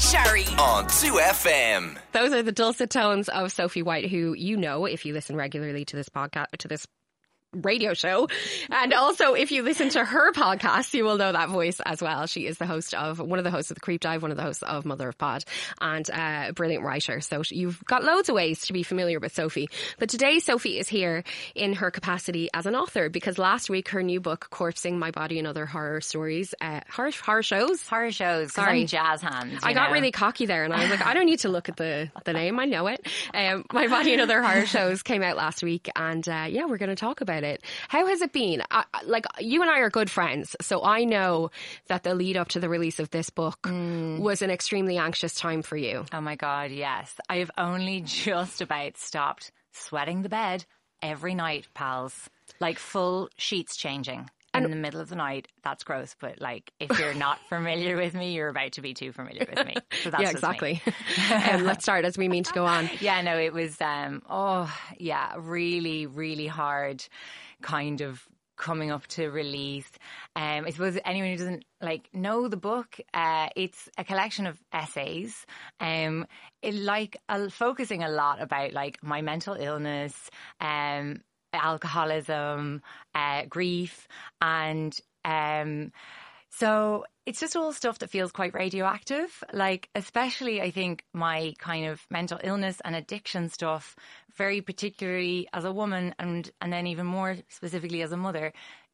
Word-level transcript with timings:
Shari 0.00 0.46
on 0.58 0.84
2FM. 0.84 1.98
Those 2.12 2.32
are 2.32 2.42
the 2.42 2.52
dulcet 2.52 2.90
tones 2.90 3.28
of 3.28 3.50
Sophie 3.50 3.82
White, 3.82 4.08
who 4.10 4.32
you 4.32 4.56
know 4.56 4.84
if 4.84 5.04
you 5.04 5.12
listen 5.12 5.34
regularly 5.34 5.84
to 5.86 5.96
this 5.96 6.08
podcast, 6.08 6.46
to 6.58 6.68
this 6.68 6.86
radio 7.52 7.94
show. 7.94 8.28
And 8.70 8.92
also, 8.92 9.34
if 9.34 9.50
you 9.52 9.62
listen 9.62 9.88
to 9.90 10.04
her 10.04 10.32
podcast, 10.32 10.92
you 10.94 11.04
will 11.04 11.16
know 11.16 11.32
that 11.32 11.48
voice 11.48 11.80
as 11.84 12.02
well. 12.02 12.26
She 12.26 12.46
is 12.46 12.58
the 12.58 12.66
host 12.66 12.94
of 12.94 13.18
one 13.18 13.38
of 13.38 13.44
the 13.44 13.50
hosts 13.50 13.70
of 13.70 13.76
the 13.76 13.80
Creep 13.80 14.00
Dive, 14.00 14.22
one 14.22 14.30
of 14.30 14.36
the 14.36 14.42
hosts 14.42 14.62
of 14.62 14.84
Mother 14.84 15.08
of 15.08 15.18
Pod, 15.18 15.44
and 15.80 16.08
a 16.10 16.52
brilliant 16.54 16.84
writer. 16.84 17.20
So 17.20 17.42
you've 17.48 17.82
got 17.84 18.04
loads 18.04 18.28
of 18.28 18.34
ways 18.34 18.62
to 18.66 18.72
be 18.72 18.82
familiar 18.82 19.18
with 19.18 19.34
Sophie. 19.34 19.68
But 19.98 20.08
today, 20.08 20.38
Sophie 20.40 20.78
is 20.78 20.88
here 20.88 21.24
in 21.54 21.74
her 21.74 21.90
capacity 21.90 22.48
as 22.52 22.66
an 22.66 22.74
author 22.74 23.08
because 23.08 23.38
last 23.38 23.70
week 23.70 23.88
her 23.90 24.02
new 24.02 24.20
book, 24.20 24.48
Corpsing 24.50 24.98
My 24.98 25.10
Body 25.10 25.38
and 25.38 25.46
Other 25.46 25.66
Horror 25.66 26.00
Stories, 26.00 26.54
uh, 26.60 26.80
horror, 26.90 27.12
horror 27.22 27.42
shows. 27.42 27.86
Horror 27.88 28.12
shows. 28.12 28.52
Sorry. 28.52 28.84
Jazz 28.84 29.22
hands. 29.22 29.60
I 29.62 29.70
you 29.70 29.74
got 29.74 29.88
know. 29.88 29.94
really 29.94 30.12
cocky 30.12 30.46
there, 30.46 30.64
and 30.64 30.72
I 30.72 30.82
was 30.82 30.90
like, 30.90 31.04
I 31.04 31.14
don't 31.14 31.26
need 31.26 31.40
to 31.40 31.48
look 31.48 31.68
at 31.68 31.76
the, 31.76 32.10
the 32.24 32.32
name. 32.32 32.58
I 32.58 32.64
know 32.64 32.86
it. 32.86 33.06
Um, 33.34 33.64
My 33.72 33.86
Body 33.86 34.12
and 34.12 34.20
Other 34.22 34.42
Horror 34.42 34.66
Shows 34.66 35.02
came 35.02 35.22
out 35.22 35.36
last 35.36 35.62
week, 35.62 35.88
and 35.96 36.26
uh, 36.28 36.46
yeah, 36.48 36.66
we're 36.66 36.78
going 36.78 36.90
to 36.90 36.96
talk 36.96 37.20
about 37.20 37.37
it. 37.44 37.62
How 37.88 38.06
has 38.06 38.20
it 38.22 38.32
been? 38.32 38.62
I, 38.70 38.84
like, 39.04 39.26
you 39.38 39.62
and 39.62 39.70
I 39.70 39.80
are 39.80 39.90
good 39.90 40.10
friends, 40.10 40.54
so 40.60 40.84
I 40.84 41.04
know 41.04 41.50
that 41.88 42.02
the 42.02 42.14
lead 42.14 42.36
up 42.36 42.48
to 42.48 42.60
the 42.60 42.68
release 42.68 42.98
of 42.98 43.10
this 43.10 43.30
book 43.30 43.58
Mm. 43.62 44.20
was 44.20 44.42
an 44.42 44.50
extremely 44.50 44.98
anxious 44.98 45.34
time 45.34 45.62
for 45.62 45.76
you. 45.76 46.04
Oh 46.12 46.20
my 46.20 46.36
God, 46.36 46.70
yes. 46.70 47.14
I 47.28 47.36
have 47.38 47.50
only 47.58 48.00
just 48.04 48.60
about 48.60 48.96
stopped 48.96 49.50
sweating 49.72 50.22
the 50.22 50.28
bed 50.28 50.64
every 51.02 51.34
night, 51.34 51.66
pals. 51.74 52.28
Like 52.60 52.78
full 52.78 53.28
sheets 53.36 53.76
changing 53.76 54.28
in 54.64 54.70
the 54.70 54.76
middle 54.76 55.00
of 55.00 55.08
the 55.08 55.16
night. 55.16 55.48
That's 55.62 55.84
gross, 55.84 56.14
but 56.18 56.40
like 56.40 56.72
if 56.80 56.98
you're 56.98 57.14
not 57.26 57.38
familiar 57.48 57.96
with 57.96 58.14
me, 58.14 58.32
you're 58.32 58.48
about 58.48 58.72
to 58.72 58.80
be 58.82 58.94
too 58.94 59.12
familiar 59.12 59.46
with 59.48 59.66
me. 59.66 59.74
So 60.02 60.10
that's 60.10 60.22
yeah, 60.22 60.30
exactly. 60.30 60.80
um, 61.50 61.64
let's 61.64 61.82
start 61.82 62.04
as 62.04 62.16
we 62.16 62.28
mean 62.28 62.44
to 62.44 62.52
go 62.52 62.64
on. 62.64 62.88
Yeah, 63.00 63.20
no, 63.22 63.36
it 63.36 63.52
was 63.52 63.80
um 63.80 64.22
oh 64.28 64.72
yeah, 64.98 65.34
really, 65.36 66.06
really 66.06 66.46
hard 66.46 67.04
kind 67.62 68.00
of 68.00 68.22
coming 68.56 68.90
up 68.90 69.06
to 69.08 69.28
release. 69.28 69.90
Um 70.36 70.64
I 70.66 70.70
suppose 70.70 70.98
anyone 71.04 71.30
who 71.30 71.36
doesn't 71.38 71.64
like 71.80 72.08
know 72.12 72.48
the 72.48 72.56
book, 72.56 72.98
uh 73.14 73.48
it's 73.56 73.88
a 73.98 74.04
collection 74.04 74.46
of 74.46 74.58
essays. 74.72 75.46
Um 75.80 76.26
it, 76.62 76.74
like 76.74 77.16
uh, 77.28 77.48
focusing 77.48 78.02
a 78.02 78.08
lot 78.08 78.40
about 78.40 78.72
like 78.72 79.02
my 79.02 79.22
mental 79.22 79.54
illness, 79.54 80.30
um 80.60 81.22
alcoholism, 81.52 82.82
uh 83.14 83.44
grief 83.48 84.06
and 84.40 85.00
um 85.24 85.92
so 86.50 87.04
it's 87.26 87.40
just 87.40 87.56
all 87.56 87.72
stuff 87.72 87.98
that 87.98 88.10
feels 88.10 88.32
quite 88.32 88.54
radioactive. 88.54 89.44
Like, 89.52 89.90
especially, 89.94 90.62
I 90.62 90.70
think 90.70 91.04
my 91.12 91.54
kind 91.58 91.86
of 91.86 92.00
mental 92.10 92.40
illness 92.42 92.80
and 92.84 92.96
addiction 92.96 93.50
stuff, 93.50 93.94
very 94.34 94.60
particularly 94.62 95.46
as 95.52 95.64
a 95.64 95.72
woman 95.72 96.14
and, 96.18 96.50
and 96.60 96.72
then 96.72 96.86
even 96.86 97.06
more 97.06 97.36
specifically 97.48 98.02
as 98.02 98.12
a 98.12 98.16
mother, 98.16 98.52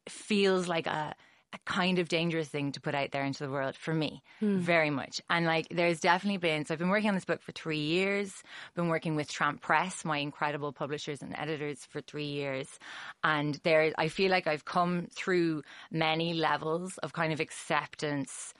feels 0.09 0.67
like 0.67 0.85
a, 0.85 1.15
a 1.55 1.59
kind 1.71 1.99
of 1.99 2.09
dangerous 2.09 2.49
thing 2.49 2.73
to 2.73 2.81
put 2.81 2.93
out 2.93 3.11
there 3.11 3.23
into 3.23 3.43
the 3.43 3.49
world 3.49 3.75
for 3.75 3.93
me, 3.93 4.21
hmm. 4.39 4.59
very 4.59 4.89
much. 4.89 5.21
And 5.29 5.45
like, 5.45 5.67
there's 5.69 5.99
definitely 6.01 6.37
been, 6.37 6.65
so 6.65 6.73
I've 6.73 6.79
been 6.79 6.89
working 6.89 7.09
on 7.09 7.15
this 7.15 7.25
book 7.25 7.41
for 7.41 7.53
three 7.53 7.79
years, 7.79 8.33
been 8.75 8.89
working 8.89 9.15
with 9.15 9.31
Tramp 9.31 9.61
Press, 9.61 10.03
my 10.03 10.17
incredible 10.17 10.73
publishers 10.73 11.21
and 11.21 11.33
editors 11.37 11.85
for 11.89 12.01
three 12.01 12.25
years. 12.27 12.67
And 13.23 13.55
there, 13.63 13.93
I 13.97 14.09
feel 14.09 14.29
like 14.29 14.47
I've 14.47 14.65
come 14.65 15.07
through 15.11 15.63
many 15.91 16.33
levels 16.33 16.97
of 16.99 17.13
kind 17.13 17.31
of 17.31 17.39
acceptance 17.39 18.53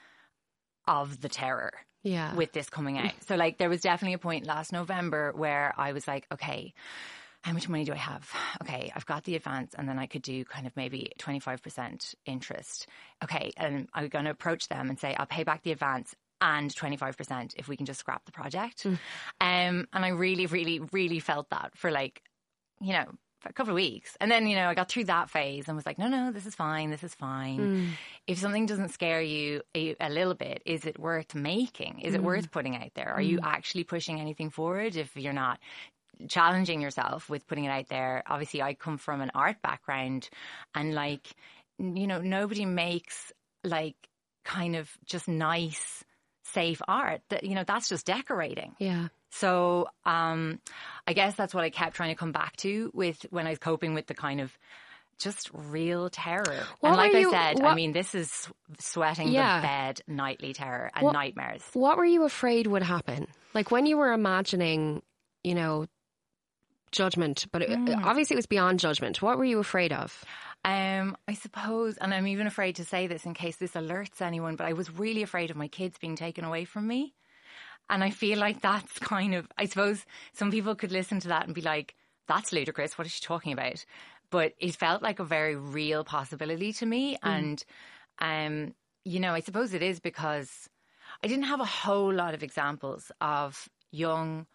of 0.87 1.19
the 1.21 1.29
terror 1.29 1.73
Yeah. 2.03 2.33
with 2.35 2.53
this 2.53 2.69
coming 2.69 2.97
out. 2.97 3.11
So 3.27 3.35
like 3.35 3.57
there 3.57 3.69
was 3.69 3.81
definitely 3.81 4.13
a 4.13 4.19
point 4.19 4.45
last 4.45 4.71
November 4.71 5.33
where 5.35 5.73
I 5.77 5.91
was 5.91 6.07
like, 6.07 6.27
okay, 6.31 6.73
how 7.45 7.53
much 7.53 7.69
money 7.69 7.85
do 7.85 7.93
I 7.93 7.97
have? 7.97 8.27
Okay, 8.63 8.91
I've 8.95 9.05
got 9.05 9.23
the 9.23 9.35
advance 9.35 9.75
and 9.77 9.87
then 9.87 9.99
I 9.99 10.07
could 10.07 10.23
do 10.23 10.43
kind 10.45 10.65
of 10.65 10.75
maybe 10.75 11.11
25% 11.19 12.15
interest. 12.25 12.87
Okay, 13.23 13.51
and 13.55 13.87
I'm 13.93 14.07
going 14.07 14.25
to 14.25 14.31
approach 14.31 14.67
them 14.67 14.89
and 14.89 14.99
say, 14.99 15.15
I'll 15.15 15.27
pay 15.27 15.43
back 15.43 15.61
the 15.61 15.71
advance 15.71 16.15
and 16.41 16.73
25% 16.73 17.53
if 17.55 17.67
we 17.67 17.77
can 17.77 17.85
just 17.85 17.99
scrap 17.99 18.25
the 18.25 18.31
project. 18.31 18.83
Mm. 18.83 18.97
Um, 19.39 19.87
and 19.93 20.03
I 20.03 20.07
really, 20.07 20.47
really, 20.47 20.79
really 20.91 21.19
felt 21.19 21.51
that 21.51 21.77
for 21.77 21.91
like, 21.91 22.23
you 22.81 22.93
know, 22.93 23.05
for 23.41 23.49
a 23.49 23.53
couple 23.53 23.73
of 23.73 23.75
weeks. 23.75 24.17
And 24.19 24.31
then, 24.31 24.47
you 24.47 24.55
know, 24.55 24.67
I 24.67 24.73
got 24.73 24.89
through 24.89 25.03
that 25.05 25.29
phase 25.29 25.67
and 25.67 25.75
was 25.75 25.85
like, 25.85 25.99
no, 25.99 26.07
no, 26.07 26.31
this 26.31 26.47
is 26.47 26.55
fine. 26.55 26.89
This 26.89 27.03
is 27.03 27.13
fine. 27.13 27.59
Mm. 27.59 27.89
If 28.25 28.39
something 28.39 28.65
doesn't 28.65 28.89
scare 28.89 29.21
you 29.21 29.61
a, 29.75 29.95
a 29.99 30.09
little 30.09 30.33
bit, 30.33 30.63
is 30.65 30.85
it 30.85 30.97
worth 30.97 31.35
making? 31.35 31.99
Is 31.99 32.15
it 32.15 32.21
mm. 32.21 32.25
worth 32.25 32.49
putting 32.49 32.75
out 32.75 32.95
there? 32.95 33.13
Are 33.13 33.21
you 33.21 33.39
actually 33.43 33.83
pushing 33.83 34.19
anything 34.19 34.49
forward 34.49 34.95
if 34.95 35.15
you're 35.15 35.31
not? 35.31 35.59
Challenging 36.27 36.81
yourself 36.81 37.29
with 37.29 37.47
putting 37.47 37.65
it 37.65 37.69
out 37.69 37.87
there. 37.89 38.23
Obviously, 38.27 38.61
I 38.61 38.73
come 38.73 38.97
from 38.97 39.21
an 39.21 39.31
art 39.35 39.61
background 39.61 40.29
and 40.73 40.93
like, 40.93 41.27
you 41.77 42.07
know, 42.07 42.21
nobody 42.21 42.65
makes 42.65 43.31
like 43.63 43.95
kind 44.43 44.75
of 44.75 44.89
just 45.05 45.27
nice, 45.27 46.03
safe 46.43 46.81
art 46.87 47.21
that, 47.29 47.43
you 47.43 47.55
know, 47.55 47.63
that's 47.65 47.89
just 47.89 48.05
decorating. 48.05 48.75
Yeah. 48.79 49.07
So, 49.31 49.89
um, 50.05 50.59
I 51.07 51.13
guess 51.13 51.35
that's 51.35 51.53
what 51.53 51.63
I 51.65 51.69
kept 51.69 51.95
trying 51.95 52.09
to 52.11 52.15
come 52.15 52.31
back 52.31 52.55
to 52.57 52.91
with 52.93 53.25
when 53.31 53.47
I 53.47 53.49
was 53.49 53.59
coping 53.59 53.93
with 53.93 54.07
the 54.07 54.13
kind 54.13 54.39
of 54.39 54.57
just 55.17 55.49
real 55.53 56.09
terror. 56.09 56.63
What 56.81 56.89
and 56.89 56.97
like 56.97 57.11
were 57.13 57.17
I 57.17 57.21
you- 57.21 57.31
said, 57.31 57.61
I 57.61 57.73
mean, 57.75 57.91
this 57.93 58.13
is 58.15 58.49
sweating 58.79 59.29
Yeah. 59.29 59.57
the 59.59 59.67
bed 59.67 60.01
nightly 60.07 60.53
terror 60.53 60.91
and 60.95 61.05
What- 61.05 61.13
nightmares. 61.13 61.63
What 61.73 61.97
were 61.97 62.05
you 62.05 62.23
afraid 62.23 62.67
would 62.67 62.83
happen? 62.83 63.27
Like 63.53 63.71
when 63.71 63.85
you 63.85 63.97
were 63.97 64.11
imagining, 64.13 65.01
you 65.43 65.55
know, 65.55 65.87
judgment, 66.95 67.45
but 67.51 67.61
it, 67.61 67.77
obviously 68.03 68.35
it 68.35 68.37
was 68.37 68.45
beyond 68.45 68.79
judgment. 68.79 69.21
What 69.21 69.37
were 69.37 69.45
you 69.45 69.59
afraid 69.59 69.91
of? 69.93 70.23
Um, 70.63 71.15
I 71.27 71.33
suppose, 71.35 71.97
and 71.97 72.13
I'm 72.13 72.25
even 72.27 72.47
afraid 72.47 72.77
to 72.77 72.85
say 72.85 73.05
this 73.05 73.25
in 73.25 73.35
case 73.35 73.57
this 73.57 73.73
alerts 73.73 74.21
anyone, 74.21 74.55
but 74.55 74.65
I 74.65 74.73
was 74.73 74.89
really 74.89 75.21
afraid 75.21 75.51
of 75.51 75.57
my 75.57 75.67
kids 75.67 75.99
being 75.99 76.15
taken 76.15 76.43
away 76.43 76.65
from 76.65 76.87
me. 76.87 77.13
And 77.87 78.03
I 78.03 78.09
feel 78.09 78.39
like 78.39 78.61
that's 78.61 78.97
kind 78.97 79.35
of, 79.35 79.47
I 79.59 79.65
suppose 79.65 80.03
some 80.33 80.49
people 80.49 80.73
could 80.73 80.91
listen 80.91 81.19
to 81.19 81.27
that 81.27 81.45
and 81.45 81.53
be 81.53 81.61
like, 81.61 81.93
that's 82.27 82.51
ludicrous. 82.51 82.97
What 82.97 83.05
is 83.05 83.13
she 83.13 83.21
talking 83.21 83.53
about? 83.53 83.85
But 84.31 84.53
it 84.57 84.75
felt 84.75 85.03
like 85.03 85.19
a 85.19 85.23
very 85.23 85.55
real 85.55 86.03
possibility 86.03 86.73
to 86.73 86.85
me. 86.85 87.17
And, 87.21 87.63
um, 88.17 88.73
you 89.03 89.19
know, 89.19 89.33
I 89.33 89.41
suppose 89.41 89.75
it 89.75 89.83
is 89.83 89.99
because 89.99 90.67
I 91.23 91.27
didn't 91.27 91.45
have 91.45 91.59
a 91.59 91.65
whole 91.65 92.11
lot 92.11 92.33
of 92.33 92.41
examples 92.41 93.11
of 93.21 93.69
young 93.91 94.47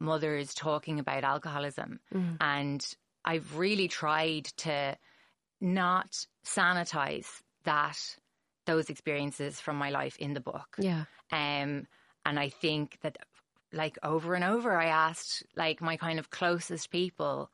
mothers 0.00 0.54
talking 0.54 0.98
about 0.98 1.22
alcoholism. 1.24 2.00
And 2.40 2.84
I've 3.24 3.56
really 3.56 3.86
tried 3.88 4.46
to 4.58 4.96
not 5.60 6.26
sanitize 6.44 7.26
that 7.64 7.98
those 8.66 8.88
experiences 8.88 9.60
from 9.60 9.76
my 9.76 9.90
life 9.90 10.16
in 10.18 10.32
the 10.32 10.40
book. 10.40 10.76
Yeah. 10.78 11.04
Um, 11.30 11.86
and 12.24 12.38
I 12.38 12.48
think 12.48 12.98
that, 13.02 13.18
like, 13.72 13.98
over 14.02 14.34
and 14.34 14.44
over, 14.44 14.76
I 14.76 14.86
asked, 14.86 15.44
like, 15.56 15.80
my 15.80 15.96
kind 15.96 16.18
of 16.18 16.30
closest 16.30 16.90
people, 16.90 17.50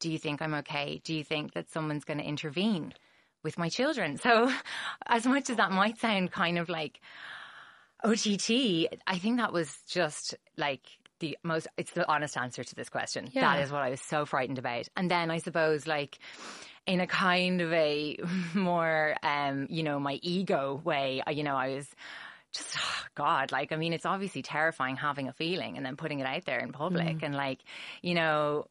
do 0.00 0.10
you 0.10 0.18
think 0.18 0.40
I'm 0.40 0.54
okay? 0.54 1.00
Do 1.04 1.14
you 1.14 1.24
think 1.24 1.54
that 1.54 1.70
someone's 1.70 2.04
going 2.04 2.18
to 2.18 2.24
intervene 2.24 2.94
with 3.42 3.58
my 3.58 3.68
children? 3.68 4.18
So, 4.18 4.52
as 5.06 5.26
much 5.26 5.50
as 5.50 5.56
that 5.56 5.72
might 5.72 5.98
sound 5.98 6.32
kind 6.32 6.58
of 6.58 6.68
like 6.68 7.00
OTT, 8.04 8.88
I 9.06 9.18
think 9.18 9.38
that 9.38 9.52
was 9.52 9.76
just 9.88 10.36
like 10.56 10.82
the 11.20 11.38
most, 11.42 11.66
it's 11.76 11.92
the 11.92 12.08
honest 12.10 12.36
answer 12.36 12.64
to 12.64 12.74
this 12.74 12.88
question. 12.88 13.28
Yeah. 13.32 13.42
That 13.42 13.62
is 13.62 13.72
what 13.72 13.82
I 13.82 13.90
was 13.90 14.00
so 14.00 14.24
frightened 14.24 14.58
about. 14.58 14.88
And 14.96 15.10
then 15.10 15.30
I 15.30 15.38
suppose, 15.38 15.86
like, 15.86 16.18
in 16.86 17.00
a 17.00 17.06
kind 17.06 17.60
of 17.60 17.72
a 17.72 18.18
more, 18.54 19.14
um, 19.22 19.66
you 19.70 19.82
know, 19.82 20.00
my 20.00 20.18
ego 20.22 20.80
way, 20.84 21.22
you 21.30 21.42
know, 21.44 21.54
I 21.54 21.74
was 21.74 21.86
just, 22.52 22.76
oh 22.78 23.04
God, 23.14 23.52
like, 23.52 23.72
I 23.72 23.76
mean, 23.76 23.92
it's 23.92 24.06
obviously 24.06 24.42
terrifying 24.42 24.96
having 24.96 25.28
a 25.28 25.32
feeling 25.32 25.76
and 25.76 25.84
then 25.84 25.96
putting 25.96 26.20
it 26.20 26.26
out 26.26 26.44
there 26.44 26.58
in 26.58 26.72
public. 26.72 27.22
And 27.22 27.34
like, 27.34 27.60
you 28.02 28.14
know, 28.14 28.66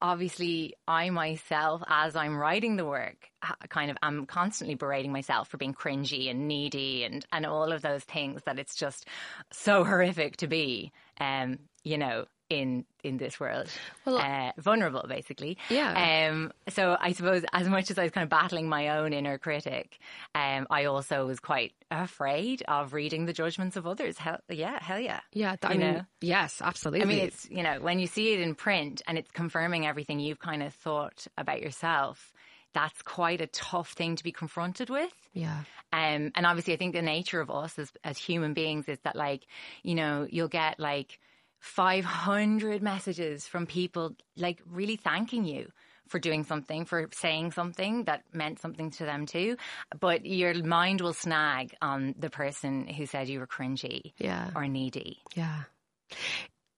obviously 0.00 0.74
I 0.86 1.10
myself, 1.10 1.82
as 1.88 2.16
I'm 2.16 2.36
writing 2.36 2.76
the 2.76 2.84
work, 2.84 3.30
kind 3.68 3.90
of, 3.90 3.96
I'm 4.02 4.26
constantly 4.26 4.74
berating 4.74 5.12
myself 5.12 5.48
for 5.48 5.56
being 5.56 5.74
cringy 5.74 6.30
and 6.30 6.48
needy 6.48 7.04
and, 7.04 7.24
and 7.32 7.46
all 7.46 7.72
of 7.72 7.82
those 7.82 8.04
things 8.04 8.42
that 8.46 8.58
it's 8.58 8.74
just 8.74 9.06
so 9.52 9.84
horrific 9.84 10.38
to 10.38 10.46
be, 10.46 10.92
um, 11.20 11.58
you 11.84 11.98
know, 11.98 12.26
in, 12.50 12.84
in 13.04 13.16
this 13.16 13.38
world, 13.38 13.68
Well, 14.04 14.18
uh, 14.18 14.50
vulnerable 14.58 15.04
basically. 15.08 15.56
Yeah. 15.68 16.28
Um, 16.30 16.52
so 16.68 16.96
I 17.00 17.12
suppose 17.12 17.44
as 17.52 17.68
much 17.68 17.90
as 17.92 17.98
I 17.98 18.02
was 18.02 18.10
kind 18.10 18.24
of 18.24 18.28
battling 18.28 18.68
my 18.68 18.98
own 18.98 19.12
inner 19.12 19.38
critic, 19.38 19.98
um, 20.34 20.66
I 20.68 20.86
also 20.86 21.26
was 21.26 21.38
quite 21.38 21.72
afraid 21.92 22.62
of 22.66 22.92
reading 22.92 23.26
the 23.26 23.32
judgments 23.32 23.76
of 23.76 23.86
others. 23.86 24.18
Hell, 24.18 24.40
yeah, 24.48 24.82
hell 24.82 24.98
yeah. 24.98 25.20
Yeah. 25.32 25.56
th- 25.56 25.72
I 25.72 25.76
mean, 25.76 25.94
know? 25.94 26.02
yes, 26.20 26.60
absolutely. 26.60 27.02
I 27.02 27.04
mean, 27.04 27.20
it's, 27.20 27.48
you 27.48 27.62
know, 27.62 27.78
when 27.80 28.00
you 28.00 28.08
see 28.08 28.32
it 28.32 28.40
in 28.40 28.56
print 28.56 29.00
and 29.06 29.16
it's 29.16 29.30
confirming 29.30 29.86
everything 29.86 30.18
you've 30.18 30.40
kind 30.40 30.64
of 30.64 30.74
thought 30.74 31.28
about 31.38 31.62
yourself, 31.62 32.32
that's 32.72 33.00
quite 33.02 33.40
a 33.40 33.46
tough 33.46 33.92
thing 33.92 34.16
to 34.16 34.24
be 34.24 34.32
confronted 34.32 34.90
with. 34.90 35.12
Yeah. 35.32 35.60
Um, 35.92 36.32
and 36.34 36.46
obviously, 36.46 36.74
I 36.74 36.76
think 36.76 36.94
the 36.94 37.02
nature 37.02 37.40
of 37.40 37.50
us 37.50 37.78
as, 37.78 37.92
as 38.04 38.18
human 38.18 38.54
beings 38.54 38.88
is 38.88 38.98
that, 39.04 39.16
like, 39.16 39.46
you 39.82 39.94
know, 39.94 40.26
you'll 40.28 40.48
get 40.48 40.78
like 40.78 41.18
500 41.60 42.82
messages 42.82 43.46
from 43.46 43.66
people, 43.66 44.16
like, 44.36 44.60
really 44.66 44.96
thanking 44.96 45.44
you 45.44 45.70
for 46.08 46.18
doing 46.18 46.42
something, 46.42 46.84
for 46.86 47.08
saying 47.12 47.52
something 47.52 48.04
that 48.04 48.24
meant 48.32 48.58
something 48.60 48.90
to 48.90 49.04
them 49.04 49.26
too. 49.26 49.56
But 50.00 50.26
your 50.26 50.54
mind 50.64 51.00
will 51.00 51.12
snag 51.12 51.74
on 51.80 52.14
the 52.18 52.30
person 52.30 52.88
who 52.88 53.06
said 53.06 53.28
you 53.28 53.38
were 53.38 53.46
cringy 53.46 54.12
Yeah. 54.18 54.50
or 54.56 54.66
needy. 54.66 55.18
Yeah. 55.36 55.62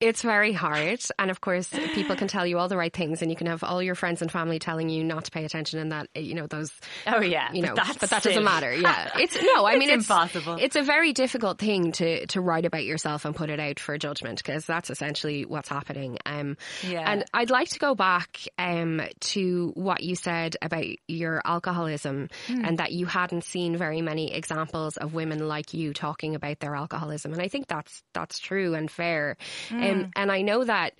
It's 0.02 0.22
very 0.22 0.52
hard. 0.52 1.00
And 1.18 1.30
of 1.30 1.40
course, 1.40 1.68
people 1.94 2.16
can 2.16 2.26
tell 2.28 2.46
you 2.46 2.58
all 2.58 2.68
the 2.68 2.76
right 2.76 2.92
things 2.92 3.22
and 3.22 3.30
you 3.30 3.36
can 3.36 3.46
have 3.46 3.62
all 3.62 3.82
your 3.82 3.94
friends 3.94 4.20
and 4.20 4.30
family 4.30 4.58
telling 4.58 4.88
you 4.88 5.04
not 5.04 5.26
to 5.26 5.30
pay 5.30 5.44
attention 5.44 5.78
and 5.78 5.92
that, 5.92 6.08
you 6.14 6.34
know, 6.34 6.46
those, 6.48 6.72
Oh, 7.06 7.20
yeah. 7.20 7.52
you 7.52 7.62
know, 7.62 7.74
but, 7.74 7.96
but 8.00 8.10
that 8.10 8.22
doesn't 8.22 8.42
matter. 8.44 8.74
Yeah. 8.74 9.10
It's, 9.16 9.36
no, 9.40 9.64
I 9.64 9.72
It's 9.74 9.78
mean, 9.78 9.90
it's 9.90 10.04
impossible. 10.08 10.56
It's 10.60 10.74
a 10.74 10.82
very 10.82 11.12
difficult 11.12 11.58
thing 11.58 11.92
to, 11.92 12.26
to 12.26 12.40
write 12.40 12.64
about 12.64 12.84
yourself 12.84 13.24
and 13.24 13.34
put 13.36 13.48
it 13.50 13.60
out 13.60 13.78
for 13.78 13.96
judgment 13.96 14.38
because 14.44 14.66
that's 14.66 14.90
essentially 14.90 15.44
what's 15.44 15.68
happening. 15.68 16.18
Um, 16.26 16.56
Yeah. 16.82 17.08
and 17.08 17.24
I'd 17.32 17.50
like 17.50 17.68
to 17.70 17.78
go 17.78 17.94
back, 17.94 18.40
um, 18.58 19.00
to 19.20 19.70
what 19.76 20.02
you 20.02 20.16
said 20.16 20.56
about 20.60 20.84
your 21.06 21.40
alcoholism 21.44 22.28
Hmm. 22.48 22.64
and 22.64 22.78
that 22.78 22.90
you 22.92 23.06
hadn't 23.06 23.44
seen 23.44 23.76
very 23.76 24.00
many 24.02 24.34
examples 24.34 24.96
of 24.96 25.14
women 25.14 25.46
like 25.46 25.74
you 25.74 25.92
talking 25.92 26.34
about 26.34 26.58
their 26.58 26.74
alcoholism. 26.74 27.32
And 27.32 27.40
I 27.40 27.46
think 27.48 27.68
that's, 27.68 28.02
that's 28.14 28.38
true 28.40 28.74
and 28.74 28.90
fair. 28.90 29.36
Hmm. 29.68 29.82
Um, 29.82 29.91
and 30.16 30.32
I 30.32 30.42
know 30.42 30.64
that 30.64 30.94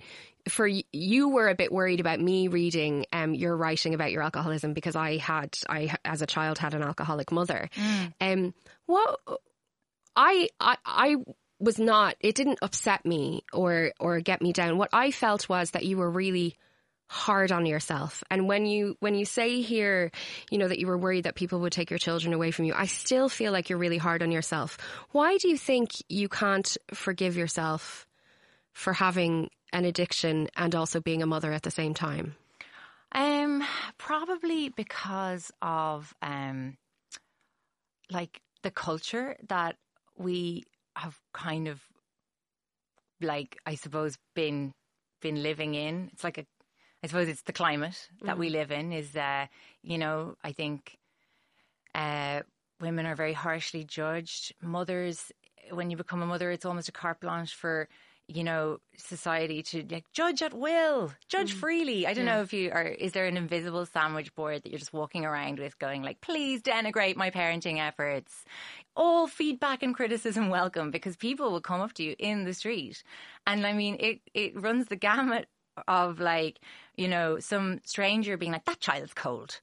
for 0.49 0.67
you 0.67 1.29
were 1.29 1.47
a 1.47 1.55
bit 1.55 1.71
worried 1.71 1.99
about 1.99 2.19
me 2.19 2.47
reading 2.47 3.05
um, 3.13 3.33
your 3.33 3.55
writing 3.55 3.93
about 3.93 4.11
your 4.11 4.21
alcoholism 4.21 4.73
because 4.73 4.95
I 4.95 5.17
had 5.17 5.55
I 5.69 5.95
as 6.03 6.21
a 6.21 6.25
child 6.25 6.57
had 6.57 6.73
an 6.73 6.83
alcoholic 6.83 7.31
mother. 7.31 7.69
Um, 8.19 8.53
what 8.85 9.19
I 10.15 10.49
I 10.59 10.77
I 10.85 11.15
was 11.59 11.79
not. 11.79 12.15
It 12.19 12.35
didn't 12.35 12.59
upset 12.61 13.05
me 13.05 13.43
or 13.53 13.93
or 13.99 14.19
get 14.19 14.41
me 14.41 14.51
down. 14.53 14.77
What 14.77 14.89
I 14.91 15.11
felt 15.11 15.47
was 15.47 15.71
that 15.71 15.85
you 15.85 15.97
were 15.97 16.09
really 16.09 16.57
hard 17.07 17.51
on 17.51 17.67
yourself 17.67 18.23
and 18.31 18.47
when 18.47 18.65
you 18.65 18.97
when 18.99 19.13
you 19.13 19.23
say 19.23 19.61
here 19.61 20.09
you 20.49 20.57
know 20.57 20.67
that 20.67 20.79
you 20.79 20.87
were 20.87 20.97
worried 20.97 21.25
that 21.25 21.35
people 21.35 21.59
would 21.59 21.71
take 21.71 21.91
your 21.91 21.99
children 21.99 22.33
away 22.33 22.49
from 22.49 22.65
you 22.65 22.73
i 22.75 22.87
still 22.87 23.29
feel 23.29 23.51
like 23.51 23.69
you're 23.69 23.77
really 23.77 23.99
hard 23.99 24.23
on 24.23 24.31
yourself 24.31 24.79
why 25.11 25.37
do 25.37 25.47
you 25.47 25.55
think 25.55 25.91
you 26.09 26.27
can't 26.27 26.75
forgive 26.91 27.37
yourself 27.37 28.07
for 28.73 28.93
having 28.93 29.49
an 29.71 29.85
addiction 29.85 30.49
and 30.55 30.75
also 30.75 30.99
being 30.99 31.21
a 31.21 31.27
mother 31.27 31.51
at 31.51 31.63
the 31.63 31.71
same 31.71 31.93
time? 31.93 32.35
Um, 33.13 33.63
probably 33.97 34.69
because 34.69 35.51
of 35.61 36.13
um, 36.21 36.77
like 38.11 38.41
the 38.63 38.71
culture 38.71 39.37
that 39.49 39.75
we 40.17 40.63
have 40.95 41.17
kind 41.33 41.67
of 41.67 41.81
like 43.21 43.57
I 43.65 43.75
suppose 43.75 44.17
been 44.35 44.73
been 45.21 45.41
living 45.43 45.75
in. 45.75 46.09
It's 46.13 46.23
like 46.23 46.37
a 46.37 46.45
I 47.03 47.07
suppose 47.07 47.27
it's 47.27 47.41
the 47.41 47.53
climate 47.53 48.09
that 48.23 48.37
we 48.37 48.49
live 48.49 48.71
in 48.71 48.91
is 48.93 49.15
uh, 49.15 49.47
you 49.81 49.97
know, 49.97 50.35
I 50.43 50.51
think 50.51 50.97
uh 51.93 52.41
women 52.81 53.05
are 53.05 53.15
very 53.15 53.33
harshly 53.33 53.83
judged. 53.83 54.53
Mothers 54.61 55.31
when 55.71 55.89
you 55.89 55.97
become 55.97 56.21
a 56.21 56.25
mother 56.25 56.51
it's 56.51 56.65
almost 56.65 56.89
a 56.89 56.91
carte 56.91 57.21
blanche 57.21 57.53
for 57.53 57.87
you 58.27 58.43
know 58.43 58.79
society 58.97 59.61
to 59.61 59.85
like 59.89 60.05
judge 60.13 60.41
at 60.41 60.53
will 60.53 61.11
judge 61.27 61.53
mm. 61.53 61.57
freely. 61.57 62.07
I 62.07 62.13
don't 62.13 62.25
know 62.25 62.41
if 62.41 62.53
you 62.53 62.71
are 62.71 62.83
is 62.83 63.11
there 63.11 63.25
an 63.25 63.37
invisible 63.37 63.85
sandwich 63.85 64.33
board 64.35 64.63
that 64.63 64.69
you're 64.69 64.79
just 64.79 64.93
walking 64.93 65.25
around 65.25 65.59
with 65.59 65.77
going 65.79 66.03
like 66.03 66.21
please 66.21 66.61
denigrate 66.61 67.15
my 67.15 67.31
parenting 67.31 67.79
efforts. 67.79 68.45
All 68.95 69.27
feedback 69.27 69.83
and 69.83 69.95
criticism 69.95 70.49
welcome 70.49 70.91
because 70.91 71.15
people 71.15 71.51
will 71.51 71.61
come 71.61 71.81
up 71.81 71.93
to 71.93 72.03
you 72.03 72.15
in 72.17 72.45
the 72.45 72.53
street. 72.53 73.03
And 73.45 73.65
i 73.65 73.73
mean 73.73 73.97
it 73.99 74.21
it 74.33 74.59
runs 74.59 74.87
the 74.87 74.95
gamut 74.95 75.47
of 75.87 76.19
like 76.19 76.59
you 76.95 77.07
know 77.07 77.39
some 77.39 77.81
stranger 77.83 78.37
being 78.37 78.51
like 78.51 78.65
that 78.65 78.79
child's 78.79 79.13
cold 79.13 79.59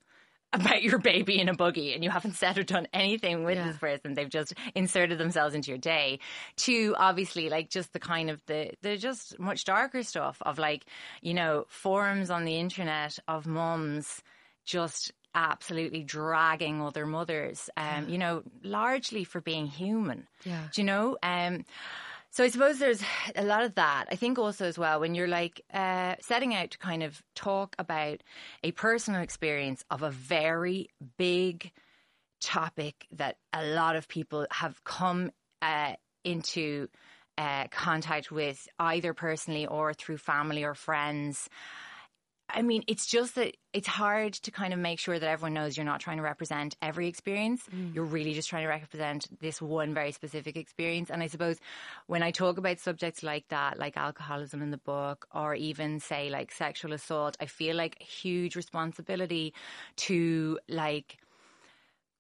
about 0.53 0.83
your 0.83 0.99
baby 0.99 1.39
in 1.41 1.49
a 1.49 1.55
buggy 1.55 1.95
and 1.95 2.03
you 2.03 2.11
haven't 2.11 2.35
said 2.35 2.59
or 2.59 2.63
done 2.65 2.89
anything 2.93 3.45
with 3.45 3.57
Yeah. 3.57 3.69
this 3.69 3.77
person 3.79 4.15
they've 4.15 4.29
just 4.29 4.53
inserted 4.75 5.17
themselves 5.19 5.55
into 5.55 5.71
your 5.71 5.79
day 5.79 6.19
to 6.57 6.95
obviously 6.99 7.49
like 7.49 7.71
just 7.71 7.93
the 7.93 8.01
kind 8.01 8.31
of 8.31 8.45
the 8.47 8.73
the 8.83 8.97
just 8.97 9.39
much 9.39 9.65
darker 9.65 10.03
stuff 10.03 10.39
of 10.43 10.59
like 10.59 10.85
you 11.23 11.35
know 11.35 11.67
forums 11.69 12.31
on 12.31 12.45
the 12.45 12.57
internet 12.59 13.17
of 13.29 13.47
mums 13.47 14.23
just 14.65 15.13
absolutely 15.37 16.03
dragging 16.03 16.83
other 16.83 17.07
mothers 17.07 17.71
um 17.77 18.09
you 18.09 18.19
know 18.19 18.43
largely 18.65 19.23
for 19.23 19.41
being 19.41 19.67
human 19.67 20.27
Yeah. 20.45 20.65
do 20.73 20.81
you 20.81 20.87
know 20.87 21.17
um 21.23 21.65
so 22.31 22.45
I 22.45 22.49
suppose 22.49 22.79
there's 22.79 23.03
a 23.35 23.45
lot 23.45 23.65
of 23.65 23.75
that. 23.75 24.07
I 24.11 24.17
think 24.17 24.39
also 24.39 24.67
as 24.67 24.79
well 24.79 25.01
when 25.01 25.15
you're 25.15 25.29
like 25.29 25.61
uh, 25.73 26.15
setting 26.21 26.55
out 26.55 26.71
to 26.73 26.79
kind 26.79 27.03
of 27.03 27.23
talk 27.35 27.75
about 27.79 28.23
a 28.63 28.73
personal 28.73 29.21
experience 29.21 29.85
of 29.91 30.03
a 30.03 30.11
very 30.11 30.89
big 31.19 31.73
topic 32.41 33.07
that 33.13 33.37
a 33.53 33.65
lot 33.67 33.97
of 33.97 34.09
people 34.09 34.47
have 34.51 34.83
come 34.85 35.31
uh, 35.61 35.95
into 36.25 36.89
uh, 37.37 37.67
contact 37.71 38.31
with 38.31 38.69
either 38.79 39.15
personally 39.15 39.67
or 39.67 39.95
through 39.95 40.19
family 40.19 40.65
or 40.65 40.75
friends. 40.75 41.49
I 42.55 42.63
mean, 42.63 42.83
it's 42.87 43.07
just 43.07 43.35
that 43.37 43.57
it's 43.73 43.87
hard 43.87 44.35
to 44.35 44.51
kind 44.51 44.73
of 44.73 44.79
make 44.79 44.99
sure 44.99 45.19
that 45.19 45.29
everyone 45.29 45.55
knows 45.55 45.77
you're 45.77 45.87
not 45.87 46.01
trying 46.01 46.17
to 46.17 46.23
represent 46.23 46.77
every 46.83 47.09
experience. 47.09 47.63
Mm. 47.75 47.95
You're 47.95 48.05
really 48.05 48.35
just 48.35 48.49
trying 48.49 48.65
to 48.65 48.69
represent 48.69 49.27
this 49.41 49.61
one 49.61 49.95
very 49.95 50.13
specific 50.13 50.57
experience. 50.57 51.11
And 51.11 51.23
I 51.23 51.27
suppose 51.27 51.59
when 52.07 52.23
I 52.23 52.31
talk 52.31 52.59
about 52.59 52.81
subjects 52.81 53.23
like 53.23 53.49
that, 53.49 53.79
like 53.79 53.97
alcoholism 53.97 54.63
in 54.63 54.71
the 54.71 54.79
book, 54.79 55.27
or 55.35 55.55
even 55.55 56.01
say 56.01 56.31
like 56.31 56.53
sexual 56.53 56.93
assault, 56.93 57.37
I 57.41 57.47
feel 57.47 57.77
like 57.77 57.97
a 58.01 58.05
huge 58.05 58.57
responsibility 58.57 59.55
to 59.97 60.59
like 60.69 61.19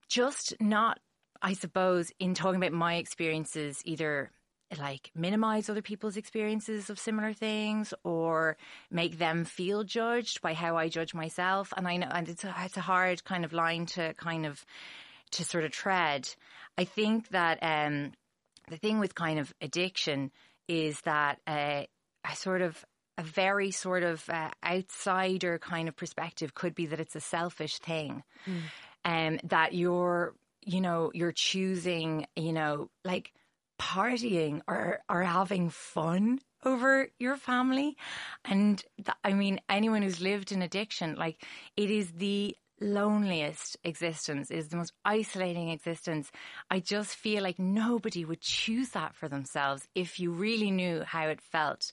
just 0.08 0.54
not, 0.60 0.98
I 1.42 1.54
suppose, 1.54 2.12
in 2.18 2.34
talking 2.34 2.56
about 2.56 2.72
my 2.72 2.96
experiences, 2.96 3.82
either 3.84 4.30
like 4.78 5.10
minimize 5.14 5.68
other 5.68 5.82
people's 5.82 6.16
experiences 6.16 6.90
of 6.90 6.98
similar 6.98 7.32
things 7.32 7.92
or 8.04 8.56
make 8.90 9.18
them 9.18 9.44
feel 9.44 9.84
judged 9.84 10.40
by 10.40 10.54
how 10.54 10.76
I 10.76 10.88
judge 10.88 11.14
myself. 11.14 11.72
And 11.76 11.88
I 11.88 11.96
know, 11.96 12.08
and 12.10 12.28
it's 12.28 12.44
a, 12.44 12.54
it's 12.60 12.76
a 12.76 12.80
hard 12.82 13.24
kind 13.24 13.44
of 13.44 13.52
line 13.52 13.86
to 13.86 14.14
kind 14.14 14.46
of, 14.46 14.64
to 15.32 15.44
sort 15.44 15.64
of 15.64 15.72
tread. 15.72 16.28
I 16.78 16.84
think 16.84 17.28
that, 17.30 17.58
um, 17.62 18.12
the 18.68 18.76
thing 18.76 19.00
with 19.00 19.14
kind 19.14 19.38
of 19.38 19.52
addiction 19.60 20.30
is 20.68 21.00
that, 21.02 21.40
uh, 21.46 21.82
a 22.24 22.36
sort 22.36 22.62
of, 22.62 22.84
a 23.18 23.22
very 23.22 23.70
sort 23.70 24.02
of 24.02 24.24
uh, 24.30 24.48
outsider 24.64 25.58
kind 25.58 25.88
of 25.88 25.96
perspective 25.96 26.54
could 26.54 26.74
be 26.74 26.86
that 26.86 27.00
it's 27.00 27.16
a 27.16 27.20
selfish 27.20 27.78
thing 27.78 28.22
um, 29.04 29.38
that 29.44 29.74
you're, 29.74 30.32
you 30.62 30.80
know, 30.80 31.10
you're 31.12 31.32
choosing, 31.34 32.26
you 32.34 32.52
know, 32.54 32.88
like 33.04 33.32
partying 33.80 34.60
or, 34.68 35.00
or 35.08 35.22
having 35.22 35.70
fun 35.70 36.38
over 36.64 37.08
your 37.18 37.36
family. 37.36 37.96
And 38.44 38.82
th- 38.98 39.16
I 39.24 39.32
mean, 39.32 39.60
anyone 39.70 40.02
who's 40.02 40.20
lived 40.20 40.52
in 40.52 40.60
addiction, 40.60 41.16
like 41.16 41.42
it 41.76 41.90
is 41.90 42.12
the 42.12 42.54
loneliest 42.82 43.78
existence, 43.84 44.50
it 44.50 44.58
is 44.58 44.68
the 44.68 44.76
most 44.76 44.92
isolating 45.04 45.70
existence. 45.70 46.30
I 46.70 46.80
just 46.80 47.16
feel 47.16 47.42
like 47.42 47.58
nobody 47.58 48.24
would 48.24 48.42
choose 48.42 48.90
that 48.90 49.14
for 49.14 49.28
themselves 49.28 49.88
if 49.94 50.20
you 50.20 50.30
really 50.30 50.70
knew 50.70 51.02
how 51.04 51.28
it 51.28 51.40
felt. 51.40 51.90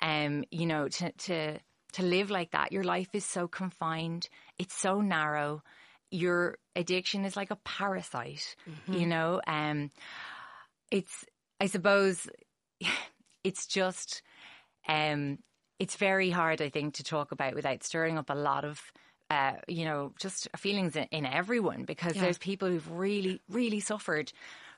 Um, 0.00 0.44
you 0.52 0.66
know, 0.66 0.88
to, 0.88 1.10
to, 1.10 1.58
to 1.94 2.02
live 2.02 2.30
like 2.30 2.52
that. 2.52 2.70
Your 2.70 2.84
life 2.84 3.08
is 3.12 3.24
so 3.24 3.48
confined. 3.48 4.28
It's 4.58 4.74
so 4.74 5.00
narrow 5.00 5.62
your 6.10 6.58
addiction 6.76 7.24
is 7.24 7.34
like 7.36 7.50
a 7.50 7.56
parasite, 7.56 8.54
you 8.86 9.06
know? 9.06 9.40
Um, 9.48 9.90
it's, 10.94 11.24
I 11.60 11.66
suppose, 11.66 12.28
it's 13.44 13.66
just, 13.66 14.22
um, 14.88 15.38
it's 15.78 15.96
very 15.96 16.30
hard, 16.30 16.62
I 16.62 16.68
think, 16.68 16.94
to 16.94 17.04
talk 17.04 17.32
about 17.32 17.54
without 17.54 17.82
stirring 17.82 18.16
up 18.16 18.30
a 18.30 18.34
lot 18.34 18.64
of, 18.64 18.80
uh, 19.28 19.54
you 19.66 19.84
know, 19.84 20.12
just 20.18 20.48
feelings 20.56 20.94
in, 20.96 21.08
in 21.10 21.26
everyone 21.26 21.84
because 21.84 22.14
Yeah. 22.14 22.22
there's 22.22 22.38
people 22.38 22.68
who've 22.68 22.90
really, 22.92 23.42
really 23.50 23.80
suffered 23.80 24.32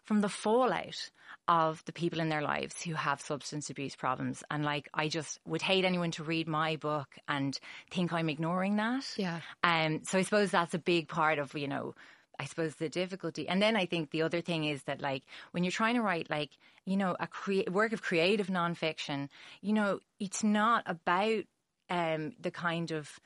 from 0.04 0.20
the 0.20 0.28
fallout 0.28 1.11
of 1.49 1.85
the 1.85 1.92
people 1.92 2.20
in 2.20 2.28
their 2.28 2.40
lives 2.40 2.80
who 2.82 2.94
have 2.94 3.20
substance 3.20 3.68
abuse 3.70 3.94
problems. 3.96 4.42
And 4.50 4.64
like, 4.64 4.88
I 4.94 5.08
just 5.08 5.38
would 5.46 5.62
hate 5.62 5.85
anyone 5.85 6.12
to 6.12 6.25
read 6.25 6.49
my 6.49 6.76
book 6.76 7.08
and 7.28 7.58
think 7.90 8.12
I'm 8.12 8.28
ignoring 8.30 8.76
that. 8.76 9.04
Yeah. 9.16 9.40
Um, 9.64 10.02
so 10.04 10.18
I 10.18 10.23
suppose 10.23 10.50
that's 10.50 10.75
a 10.75 10.78
big 10.78 11.08
part 11.08 11.38
of, 11.38 11.54
you 11.54 11.68
know, 11.68 11.94
I 12.38 12.45
suppose 12.45 12.75
the 12.76 12.88
difficulty. 12.88 13.49
And 13.49 13.61
then 13.62 13.76
I 13.76 13.87
think 13.87 14.11
the 14.11 14.23
other 14.23 14.40
thing 14.40 14.64
is 14.64 14.83
that 14.85 15.00
like 15.00 15.23
when 15.52 15.64
you're 15.64 15.71
trying 15.71 15.95
to 15.97 16.02
write 16.02 16.28
like, 16.31 16.50
you 16.85 16.97
know, 16.97 17.16
a 17.19 17.71
work 17.71 17.93
of 17.93 18.02
creative 18.02 18.49
nonfiction, 18.49 19.28
you 19.61 19.73
know, 19.73 20.00
it's 20.21 20.45
not 20.45 20.83
about 20.87 21.45
um, 21.90 22.33
the 22.40 22.50
kind 22.50 22.90
of 22.90 23.19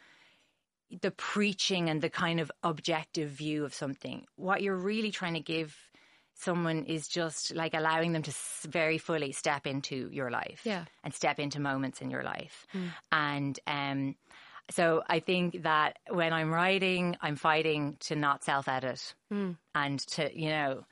the 1.03 1.11
preaching 1.13 1.89
and 1.89 2.03
the 2.03 2.11
kind 2.11 2.41
of 2.41 2.51
objective 2.63 3.31
view 3.31 3.65
of 3.65 3.73
something. 3.75 4.27
What 4.37 4.63
you're 4.63 4.77
really 4.77 5.11
trying 5.11 5.35
to 5.35 5.41
give 5.41 5.77
someone 6.35 6.85
is 6.85 7.07
just 7.07 7.55
like 7.55 7.75
allowing 7.75 8.13
them 8.13 8.23
to 8.23 8.31
s- 8.31 8.67
very 8.69 8.99
fully 8.99 9.31
step 9.33 9.67
into 9.67 10.09
your 10.11 10.31
life 10.31 10.63
Yeah. 10.65 10.87
and 11.05 11.15
step 11.15 11.39
into 11.39 11.61
moments 11.61 12.01
in 12.01 12.11
your 12.11 12.23
life. 12.25 12.67
And 13.13 13.59
um, 13.67 14.17
so 14.71 15.03
I 15.09 15.21
think 15.21 15.63
that 15.63 15.99
when 16.09 16.33
I'm 16.33 16.51
writing, 16.53 17.17
I'm 17.21 17.37
fighting 17.37 17.97
to 18.01 18.17
not 18.17 18.45
self 18.45 18.69
edit 18.69 19.15
and 19.31 19.99
to, 20.09 20.31
you 20.39 20.49
know, 20.51 20.85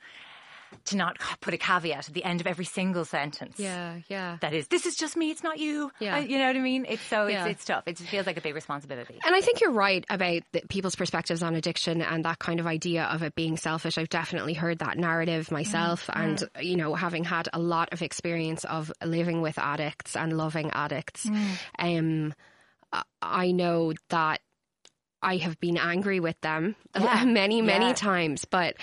to 0.85 0.97
not 0.97 1.17
put 1.41 1.55
a 1.55 1.57
caveat 1.57 2.07
at 2.07 2.13
the 2.13 2.23
end 2.23 2.41
of 2.41 2.47
every 2.47 2.63
single 2.63 3.03
sentence. 3.03 3.59
Yeah, 3.59 3.97
yeah. 4.07 4.37
That 4.41 4.53
is, 4.53 4.67
this 4.67 4.85
is 4.85 4.95
just 4.95 5.17
me. 5.17 5.31
It's 5.31 5.41
not 5.43 5.57
you. 5.57 5.91
Yeah. 5.99 6.17
Uh, 6.17 6.19
you 6.19 6.37
know 6.37 6.45
what 6.45 6.55
I 6.55 6.59
mean? 6.59 6.85
It's 6.87 7.01
so 7.01 7.25
Yeah. 7.25 7.45
it's, 7.45 7.53
it's 7.61 7.65
tough. 7.65 7.83
It 7.87 7.97
feels 7.97 8.27
like 8.27 8.37
a 8.37 8.41
big 8.41 8.53
responsibility. 8.53 9.17
And 9.25 9.33
I 9.33 9.41
think 9.41 9.61
you're 9.61 9.71
right 9.71 10.05
about 10.11 10.43
the, 10.51 10.61
people's 10.69 10.95
perspectives 10.95 11.41
on 11.41 11.55
addiction 11.55 12.03
and 12.03 12.23
that 12.25 12.37
kind 12.37 12.59
of 12.59 12.67
idea 12.67 13.05
of 13.05 13.23
it 13.23 13.33
being 13.33 13.57
selfish. 13.57 13.97
I've 13.97 14.09
definitely 14.09 14.53
heard 14.53 14.77
that 14.79 14.95
narrative 14.97 15.49
myself, 15.49 16.07
and 16.13 16.43
you 16.61 16.77
know, 16.77 16.93
having 16.93 17.23
had 17.23 17.49
a 17.51 17.59
lot 17.59 17.89
of 17.91 18.03
experience 18.03 18.63
of 18.63 18.91
living 19.03 19.41
with 19.41 19.57
addicts 19.57 20.15
and 20.15 20.37
loving 20.37 20.69
addicts, 20.71 21.27
um, 21.79 22.33
I- 23.21 23.51
know 23.51 23.93
that 24.09 24.41
I 25.21 25.37
have 25.37 25.59
been 25.59 25.77
angry 25.77 26.19
with 26.19 26.39
them 26.41 26.75
Yeah. 26.99 27.25
many, 27.25 27.61
many 27.61 27.87
Yeah. 27.87 27.93
times, 27.93 28.45
but 28.45 28.75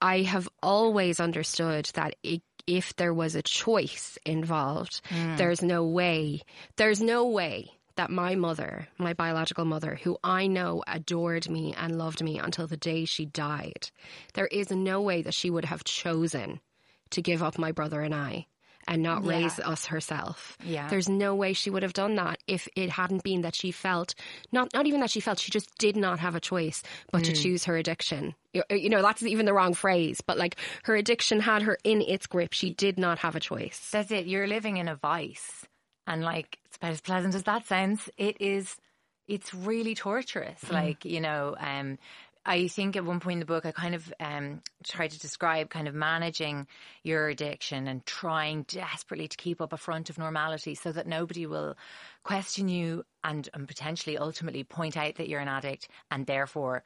I 0.00 0.22
have 0.22 0.48
always 0.62 1.20
understood 1.20 1.90
that 1.94 2.14
i 2.24 2.40
if 2.66 2.96
there 2.96 3.12
was 3.12 3.34
a 3.34 3.42
choice 3.42 4.16
involved, 4.24 5.02
mm. 5.10 5.36
there's 5.36 5.60
no 5.62 5.84
way, 5.84 6.40
there's 6.76 7.00
no 7.02 7.26
way 7.26 7.70
that 7.96 8.10
my 8.10 8.34
mother, 8.36 8.88
my 8.96 9.12
biological 9.12 9.66
mother, 9.66 9.98
who 10.02 10.16
I 10.24 10.46
know 10.46 10.82
adored 10.86 11.48
me 11.50 11.74
and 11.76 11.98
loved 11.98 12.22
me 12.24 12.38
until 12.38 12.66
the 12.66 12.78
day 12.78 13.04
she 13.04 13.26
died, 13.26 13.90
there 14.32 14.46
is 14.46 14.70
no 14.70 15.02
way 15.02 15.20
that 15.20 15.34
she 15.34 15.50
would 15.50 15.66
have 15.66 15.84
chosen 15.84 16.60
to 17.10 17.20
give 17.20 17.42
up 17.42 17.58
my 17.58 17.70
brother 17.70 18.00
and 18.00 18.14
I 18.14 18.46
and 18.88 19.02
not 19.02 19.22
Yeah. 19.24 19.30
raise 19.30 19.58
us 19.60 19.86
herself. 19.86 20.56
Yeah. 20.64 20.88
There's 20.88 21.08
no 21.08 21.34
way 21.34 21.52
she 21.52 21.70
would 21.70 21.82
have 21.82 21.92
done 21.92 22.14
that 22.16 22.38
if 22.46 22.68
it 22.76 22.90
hadn't 22.90 23.22
been 23.24 23.42
that 23.42 23.54
she 23.54 23.70
felt 23.70 24.14
not 24.52 24.72
not 24.74 24.86
even 24.86 25.00
that 25.00 25.10
she 25.10 25.20
felt 25.20 25.38
she 25.38 25.50
just 25.50 25.76
did 25.78 25.96
not 25.96 26.18
have 26.20 26.34
a 26.34 26.40
choice 26.40 26.82
but 27.12 27.24
to 27.24 27.32
Mm. 27.32 27.42
choose 27.42 27.64
her 27.64 27.76
addiction. 27.76 28.34
You 28.70 28.88
know, 28.88 29.02
that's 29.02 29.22
even 29.22 29.46
the 29.46 29.52
wrong 29.52 29.74
phrase, 29.74 30.20
but 30.20 30.38
like 30.38 30.56
her 30.84 30.94
addiction 30.94 31.40
had 31.40 31.62
her 31.62 31.76
in 31.84 32.00
its 32.02 32.26
grip. 32.26 32.52
She 32.52 32.70
did 32.70 32.98
not 32.98 33.18
have 33.18 33.34
a 33.34 33.40
choice. 33.40 33.88
That's 33.90 34.10
it. 34.10 34.26
You're 34.26 34.46
living 34.46 34.76
in 34.76 34.86
a 34.88 34.94
vice. 34.94 35.66
And 36.06 36.22
like, 36.22 36.58
it's 36.66 36.76
about 36.76 36.92
as 36.92 37.00
pleasant 37.00 37.34
as 37.34 37.42
that 37.44 37.66
sounds. 37.66 38.08
It 38.16 38.36
is, 38.40 38.76
it's 39.26 39.52
really 39.54 39.94
torturous. 39.94 40.70
Like, 40.70 41.04
you 41.04 41.20
know, 41.20 41.56
um, 41.58 41.98
I 42.46 42.68
think 42.68 42.94
at 42.94 43.04
one 43.04 43.20
point 43.20 43.34
in 43.34 43.40
the 43.40 43.46
book, 43.46 43.64
I 43.64 43.72
kind 43.72 43.94
of 43.94 44.12
um, 44.20 44.60
tried 44.84 45.12
to 45.12 45.18
describe 45.18 45.70
kind 45.70 45.88
of 45.88 45.94
managing 45.94 46.66
your 47.02 47.28
addiction 47.28 47.88
and 47.88 48.04
trying 48.04 48.64
desperately 48.64 49.28
to 49.28 49.36
keep 49.36 49.62
up 49.62 49.72
a 49.72 49.78
front 49.78 50.10
of 50.10 50.18
normality 50.18 50.74
so 50.74 50.92
that 50.92 51.06
nobody 51.06 51.46
will 51.46 51.76
question 52.22 52.68
you 52.68 53.04
and, 53.22 53.48
and 53.54 53.66
potentially 53.66 54.18
ultimately 54.18 54.62
point 54.62 54.96
out 54.96 55.14
that 55.14 55.28
you're 55.28 55.40
an 55.40 55.48
addict 55.48 55.88
and 56.10 56.26
therefore 56.26 56.84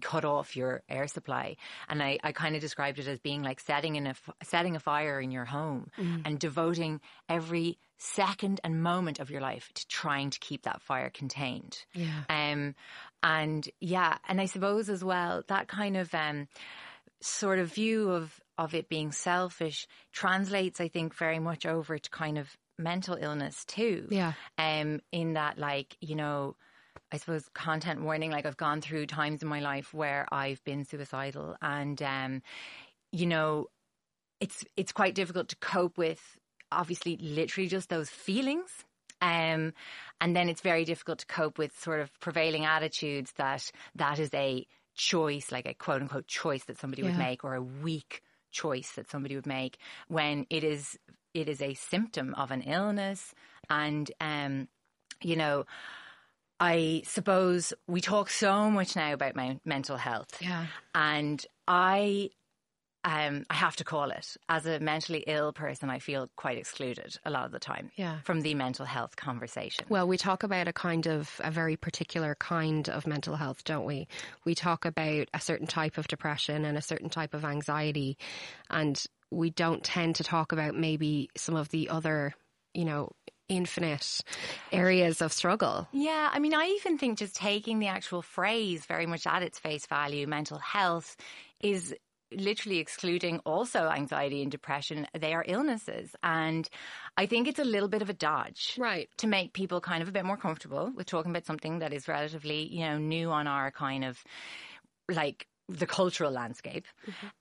cut 0.00 0.24
off 0.24 0.56
your 0.56 0.82
air 0.88 1.06
supply. 1.06 1.56
And 1.88 2.02
I, 2.02 2.18
I 2.22 2.32
kind 2.32 2.54
of 2.54 2.60
described 2.60 2.98
it 2.98 3.06
as 3.06 3.18
being 3.18 3.42
like 3.42 3.60
setting 3.60 3.96
in 3.96 4.06
a 4.06 4.14
setting 4.42 4.76
a 4.76 4.80
fire 4.80 5.20
in 5.20 5.30
your 5.30 5.44
home 5.44 5.90
and 6.24 6.38
devoting 6.38 7.00
every 7.28 7.78
second 7.98 8.60
and 8.64 8.82
moment 8.82 9.20
of 9.20 9.30
your 9.30 9.40
life 9.40 9.70
to 9.74 9.86
trying 9.88 10.30
to 10.30 10.38
keep 10.38 10.62
that 10.62 10.82
fire 10.82 11.10
contained. 11.10 11.78
Yeah. 11.94 12.24
Um, 12.28 12.74
and 13.22 13.68
yeah, 13.80 14.18
and 14.28 14.40
I 14.40 14.46
suppose 14.46 14.88
as 14.88 15.02
well 15.02 15.42
that 15.48 15.68
kind 15.68 15.96
of 15.96 16.14
um, 16.14 16.48
sort 17.20 17.58
of 17.58 17.72
view 17.72 18.10
of 18.10 18.40
of 18.56 18.74
it 18.74 18.88
being 18.88 19.10
selfish 19.10 19.88
translates, 20.12 20.80
I 20.80 20.88
think, 20.88 21.14
very 21.16 21.38
much 21.40 21.66
over 21.66 21.98
to 21.98 22.10
kind 22.10 22.38
of 22.38 22.56
mental 22.78 23.16
illness 23.20 23.64
too. 23.64 24.06
Yeah. 24.10 24.32
Um, 24.58 25.00
in 25.12 25.34
that, 25.34 25.58
like 25.58 25.96
you 26.00 26.16
know. 26.16 26.56
I 27.12 27.16
suppose 27.16 27.48
content 27.54 28.02
warning. 28.02 28.30
Like 28.30 28.46
I've 28.46 28.56
gone 28.56 28.80
through 28.80 29.06
times 29.06 29.42
in 29.42 29.48
my 29.48 29.60
life 29.60 29.94
where 29.94 30.26
I've 30.32 30.62
been 30.64 30.84
suicidal, 30.84 31.56
and 31.62 32.00
um, 32.02 32.42
you 33.12 33.26
know, 33.26 33.68
it's 34.40 34.64
it's 34.76 34.92
quite 34.92 35.14
difficult 35.14 35.48
to 35.48 35.56
cope 35.56 35.96
with. 35.96 36.20
Obviously, 36.72 37.16
literally 37.18 37.68
just 37.68 37.88
those 37.88 38.10
feelings, 38.10 38.70
um, 39.22 39.72
and 40.20 40.34
then 40.34 40.48
it's 40.48 40.60
very 40.60 40.84
difficult 40.84 41.20
to 41.20 41.26
cope 41.26 41.56
with 41.56 41.78
sort 41.78 42.00
of 42.00 42.10
prevailing 42.18 42.64
attitudes 42.64 43.32
that 43.36 43.70
that 43.94 44.18
is 44.18 44.30
a 44.34 44.66
choice, 44.96 45.52
like 45.52 45.66
a 45.66 45.74
quote 45.74 46.02
unquote 46.02 46.26
choice 46.26 46.64
that 46.64 46.78
somebody 46.78 47.02
would 47.02 47.16
make, 47.18 47.44
or 47.44 47.54
a 47.54 47.62
weak 47.62 48.22
choice 48.50 48.92
that 48.92 49.10
somebody 49.10 49.34
would 49.34 49.46
make 49.46 49.78
when 50.08 50.46
it 50.50 50.64
is 50.64 50.98
it 51.32 51.48
is 51.48 51.60
a 51.62 51.74
symptom 51.74 52.34
of 52.34 52.50
an 52.50 52.62
illness, 52.62 53.34
and 53.70 54.10
um, 54.20 54.68
you 55.22 55.36
know. 55.36 55.64
I 56.60 57.02
suppose 57.04 57.72
we 57.86 58.00
talk 58.00 58.30
so 58.30 58.70
much 58.70 58.96
now 58.96 59.12
about 59.12 59.34
my 59.36 59.58
mental 59.64 59.96
health, 59.96 60.40
Yeah. 60.40 60.66
and 60.94 61.44
I, 61.66 62.30
um, 63.02 63.44
I 63.50 63.54
have 63.54 63.76
to 63.76 63.84
call 63.84 64.10
it 64.10 64.36
as 64.48 64.64
a 64.64 64.78
mentally 64.80 65.24
ill 65.26 65.52
person. 65.52 65.90
I 65.90 65.98
feel 65.98 66.30
quite 66.36 66.56
excluded 66.56 67.18
a 67.24 67.30
lot 67.30 67.44
of 67.44 67.52
the 67.52 67.58
time, 67.58 67.90
Yeah. 67.96 68.20
from 68.22 68.40
the 68.42 68.54
mental 68.54 68.86
health 68.86 69.16
conversation. 69.16 69.86
Well, 69.88 70.06
we 70.06 70.16
talk 70.16 70.42
about 70.42 70.68
a 70.68 70.72
kind 70.72 71.06
of 71.06 71.40
a 71.42 71.50
very 71.50 71.76
particular 71.76 72.34
kind 72.36 72.88
of 72.88 73.06
mental 73.06 73.36
health, 73.36 73.64
don't 73.64 73.84
we? 73.84 74.06
We 74.44 74.54
talk 74.54 74.84
about 74.84 75.28
a 75.34 75.40
certain 75.40 75.66
type 75.66 75.98
of 75.98 76.08
depression 76.08 76.64
and 76.64 76.78
a 76.78 76.82
certain 76.82 77.10
type 77.10 77.34
of 77.34 77.44
anxiety, 77.44 78.16
and 78.70 79.02
we 79.30 79.50
don't 79.50 79.82
tend 79.82 80.16
to 80.16 80.24
talk 80.24 80.52
about 80.52 80.74
maybe 80.76 81.28
some 81.36 81.56
of 81.56 81.68
the 81.70 81.88
other, 81.88 82.32
you 82.72 82.84
know, 82.84 83.10
infinite 83.48 84.20
areas 84.72 85.20
of 85.20 85.32
struggle. 85.32 85.88
Yeah, 85.92 86.30
I 86.32 86.38
mean, 86.38 86.54
I 86.54 86.66
even 86.78 86.98
think 86.98 87.18
just 87.18 87.36
taking 87.36 87.78
the 87.78 87.88
actual 87.88 88.22
phrase 88.22 88.86
very 88.86 89.06
much 89.06 89.26
at 89.26 89.42
its 89.42 89.58
face 89.58 89.86
value, 89.86 90.26
mental 90.26 90.58
health, 90.58 91.16
is 91.60 91.94
literally 92.32 92.78
excluding 92.78 93.38
also 93.40 93.88
anxiety 93.88 94.42
and 94.42 94.50
depression. 94.50 95.06
They 95.18 95.34
are 95.34 95.44
illnesses. 95.46 96.14
And 96.22 96.68
I 97.16 97.26
think 97.26 97.48
it's 97.48 97.58
a 97.58 97.64
little 97.64 97.88
bit 97.88 98.02
of 98.02 98.10
a 98.10 98.14
dodge. 98.14 98.76
Right. 98.78 99.08
To 99.18 99.26
make 99.26 99.52
people 99.52 99.80
kind 99.80 100.02
of 100.02 100.08
a 100.08 100.12
bit 100.12 100.24
more 100.24 100.36
comfortable 100.36 100.90
with 100.94 101.06
talking 101.06 101.30
about 101.30 101.46
something 101.46 101.78
that 101.78 101.92
is 101.92 102.08
relatively, 102.08 102.66
you 102.66 102.84
know, 102.84 102.98
new 102.98 103.30
on 103.30 103.46
our 103.46 103.70
kind 103.70 104.04
of 104.04 104.22
like 105.08 105.46
the 105.68 105.86
cultural 105.86 106.30
landscape. 106.30 106.86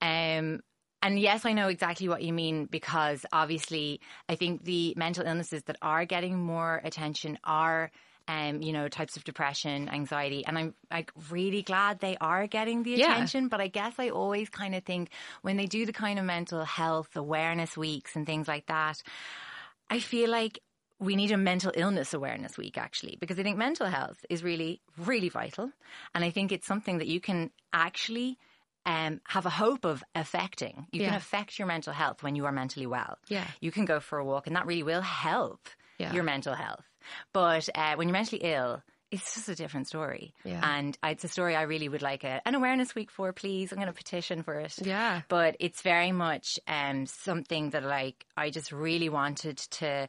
Um, 0.01 0.61
and 1.03 1.19
yes, 1.19 1.45
I 1.45 1.53
know 1.53 1.67
exactly 1.67 2.07
what 2.07 2.23
you 2.23 2.33
mean 2.33 2.65
because 2.65 3.25
obviously 3.31 3.99
I 4.29 4.35
think 4.35 4.63
the 4.63 4.93
mental 4.97 5.25
illnesses 5.25 5.61
that 5.63 5.75
are 5.81 6.05
getting 6.05 6.39
more 6.39 6.81
attention 6.83 7.37
are 7.43 7.91
um, 8.27 8.61
you 8.61 8.71
know, 8.71 8.87
types 8.87 9.17
of 9.17 9.25
depression, 9.25 9.89
anxiety, 9.89 10.45
and 10.45 10.57
I'm 10.57 10.73
like 10.89 11.11
really 11.29 11.61
glad 11.61 11.99
they 11.99 12.15
are 12.21 12.47
getting 12.47 12.83
the 12.83 12.95
Yeah. 12.95 13.11
attention. 13.11 13.49
But 13.49 13.59
I 13.59 13.67
guess 13.67 13.95
I 13.97 14.09
always 14.09 14.49
kind 14.49 14.75
of 14.75 14.85
think 14.85 15.09
when 15.41 15.57
they 15.57 15.65
do 15.65 15.85
the 15.85 15.91
kind 15.91 16.17
of 16.17 16.23
mental 16.23 16.63
health 16.63 17.17
awareness 17.17 17.75
weeks 17.75 18.15
and 18.15 18.25
things 18.25 18.47
like 18.47 18.67
that, 18.67 18.95
I 19.89 19.99
feel 19.99 20.29
like 20.29 20.59
we 20.99 21.17
need 21.17 21.33
a 21.33 21.37
mental 21.37 21.73
illness 21.75 22.13
awareness 22.13 22.57
week 22.57 22.77
actually, 22.77 23.17
because 23.19 23.37
I 23.37 23.43
think 23.43 23.57
mental 23.57 23.87
health 23.87 24.23
is 24.29 24.41
really, 24.41 24.81
really 24.97 25.27
vital. 25.27 25.69
And 26.15 26.23
I 26.23 26.29
think 26.29 26.53
it's 26.53 26.65
something 26.65 26.99
that 26.99 27.07
you 27.07 27.19
can 27.19 27.51
actually 27.73 28.37
um, 28.85 29.21
have 29.27 29.45
a 29.45 29.49
hope 29.49 29.85
of 29.85 30.03
affecting. 30.15 30.87
You 30.91 31.01
can 31.05 31.13
affect 31.13 31.57
your 31.59 31.67
mental 31.67 31.93
health 31.93 32.23
when 32.23 32.35
you 32.35 32.45
are 32.45 32.51
mentally 32.51 32.85
well. 32.87 33.17
Yeah. 33.27 33.47
You 33.61 33.71
can 33.71 33.85
go 33.85 33.99
for 33.99 34.17
a 34.19 34.25
walk, 34.25 34.47
and 34.47 34.55
that 34.55 34.65
really 34.65 34.83
will 34.83 35.01
help 35.01 35.67
Yeah. 35.97 36.13
your 36.13 36.23
mental 36.23 36.53
health. 36.55 36.83
But 37.33 37.69
uh, 37.75 37.95
when 37.95 38.07
you're 38.07 38.13
mentally 38.13 38.41
ill, 38.43 38.81
it's 39.11 39.35
just 39.35 39.47
a 39.47 39.53
different 39.55 39.87
story. 39.87 40.33
Yeah. 40.43 40.59
And 40.63 40.97
it's 41.03 41.23
a 41.23 41.27
story 41.27 41.55
I 41.55 41.61
really 41.63 41.87
would 41.87 42.01
like 42.01 42.23
a, 42.23 42.41
an 42.47 42.55
awareness 42.55 42.95
week 42.95 43.11
for, 43.11 43.31
please. 43.31 43.71
I'm 43.71 43.77
going 43.77 43.87
to 43.87 43.93
petition 43.93 44.41
for 44.41 44.59
it 44.59 44.73
Yeah. 44.81 45.21
but 45.29 45.55
it's 45.59 45.81
very 45.81 46.11
much 46.11 46.59
um, 46.67 47.05
something 47.05 47.69
that 47.71 47.83
like 47.83 48.25
I 48.35 48.49
just 48.49 48.71
really 48.71 49.09
wanted 49.09 49.57
to 49.57 50.07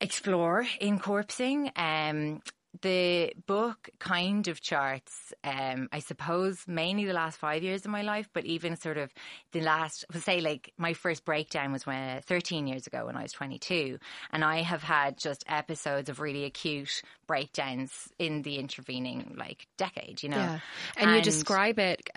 explore 0.00 0.66
in 0.80 0.98
corpsing. 0.98 1.70
Um, 1.78 2.42
the 2.82 3.32
book 3.46 3.90
kind 3.98 4.48
of 4.48 4.60
charts, 4.60 5.32
um, 5.44 5.88
I 5.92 6.00
suppose, 6.00 6.64
mainly 6.66 7.04
the 7.04 7.12
last 7.12 7.38
five 7.38 7.62
years 7.62 7.84
of 7.84 7.90
my 7.90 8.02
life, 8.02 8.28
but 8.32 8.44
even 8.44 8.76
sort 8.76 8.98
of 8.98 9.12
the 9.52 9.60
last, 9.60 10.04
say, 10.20 10.40
like 10.40 10.72
my 10.76 10.92
first 10.92 11.24
breakdown 11.24 11.72
was 11.72 11.86
when 11.86 12.20
13 12.22 12.66
years 12.66 12.86
ago 12.86 13.06
when 13.06 13.16
I 13.16 13.22
was 13.22 13.32
22, 13.32 13.98
and 14.32 14.44
I 14.44 14.62
have 14.62 14.82
had 14.82 15.18
just 15.18 15.44
episodes 15.46 16.08
of 16.08 16.20
really 16.20 16.44
acute 16.44 17.02
breakdowns 17.26 17.92
in 18.18 18.42
the 18.42 18.58
intervening 18.58 19.34
like 19.38 19.66
decade. 19.76 20.22
You 20.22 20.30
know, 20.30 20.36
Yeah. 20.36 20.58
And, 20.96 21.16
you 21.16 21.22
describe 21.22 21.78
it, 21.78 22.08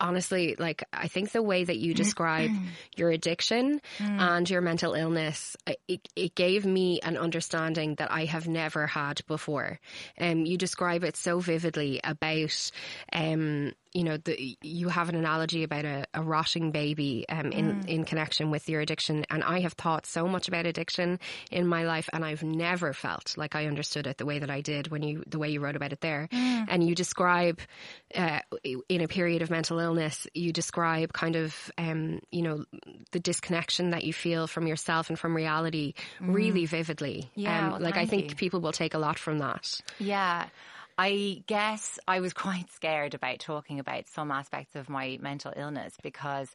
honestly, 0.00 0.56
like 0.58 0.84
I 0.92 1.08
think 1.08 1.32
the 1.32 1.42
way 1.42 1.64
that 1.64 1.76
you 1.76 1.94
describe 1.94 2.50
your 2.96 3.10
addiction 3.10 3.80
and 3.98 4.48
your 4.48 4.60
mental 4.60 4.94
illness, 4.94 5.56
it, 5.88 6.08
it 6.14 6.34
gave 6.34 6.66
me 6.66 7.00
an 7.02 7.16
understanding 7.16 7.94
that 7.96 8.10
I 8.12 8.24
have 8.26 8.46
never 8.48 8.86
had 8.86 9.20
before. 9.26 9.78
Um, 10.20 10.44
you 10.46 10.56
describe 10.56 11.04
it 11.04 11.16
so 11.16 11.40
vividly 11.40 12.00
about, 12.04 12.70
um, 13.12 13.72
you 13.96 14.04
know, 14.04 14.18
the, 14.18 14.58
you 14.60 14.90
have 14.90 15.08
an 15.08 15.14
analogy 15.14 15.62
about 15.62 15.86
a, 15.86 16.04
a 16.12 16.22
rotting 16.22 16.70
baby 16.70 17.24
um, 17.30 17.50
in 17.50 17.88
in 17.88 18.04
connection 18.04 18.50
with 18.50 18.68
your 18.68 18.82
addiction, 18.82 19.24
and 19.30 19.42
I 19.42 19.60
have 19.60 19.72
thought 19.72 20.04
so 20.04 20.28
much 20.28 20.48
about 20.48 20.66
addiction 20.66 21.18
in 21.50 21.66
my 21.66 21.84
life, 21.84 22.10
and 22.12 22.22
I've 22.22 22.42
never 22.42 22.92
felt 22.92 23.38
like 23.38 23.54
I 23.54 23.64
understood 23.64 24.06
it 24.06 24.18
the 24.18 24.26
way 24.26 24.38
that 24.38 24.50
I 24.50 24.60
did 24.60 24.88
when 24.88 25.02
you 25.02 25.24
the 25.26 25.38
way 25.38 25.48
you 25.48 25.60
wrote 25.60 25.76
about 25.76 25.94
it 25.94 26.02
there, 26.02 26.28
and 26.30 26.86
you 26.86 26.94
describe 26.94 27.58
uh, 28.14 28.40
in 28.62 29.00
a 29.00 29.08
period 29.08 29.40
of 29.40 29.48
mental 29.48 29.78
illness, 29.78 30.26
you 30.34 30.52
describe 30.52 31.14
kind 31.14 31.34
of 31.34 31.72
um, 31.78 32.20
you 32.30 32.42
know 32.42 32.66
the 33.12 33.20
disconnection 33.20 33.92
that 33.92 34.04
you 34.04 34.12
feel 34.12 34.46
from 34.46 34.66
yourself 34.66 35.08
and 35.08 35.18
from 35.18 35.34
reality 35.34 35.94
really 36.20 36.66
vividly. 36.66 37.30
Yeah, 37.34 37.64
um, 37.64 37.72
well, 37.72 37.80
like 37.80 37.96
I 37.96 38.04
think 38.04 38.28
you. 38.28 38.36
people 38.36 38.60
will 38.60 38.72
take 38.72 38.92
a 38.92 38.98
lot 38.98 39.18
from 39.18 39.38
that. 39.38 39.80
Yeah. 39.98 40.48
I 40.98 41.42
guess 41.46 41.98
I 42.06 42.20
was 42.20 42.32
quite 42.46 42.70
scared 42.72 43.14
about 43.14 43.38
talking 43.38 43.80
about 43.80 44.08
some 44.08 44.30
aspects 44.30 44.76
of 44.76 44.88
my 44.88 45.18
mental 45.20 45.52
illness 45.56 45.94
because 46.02 46.48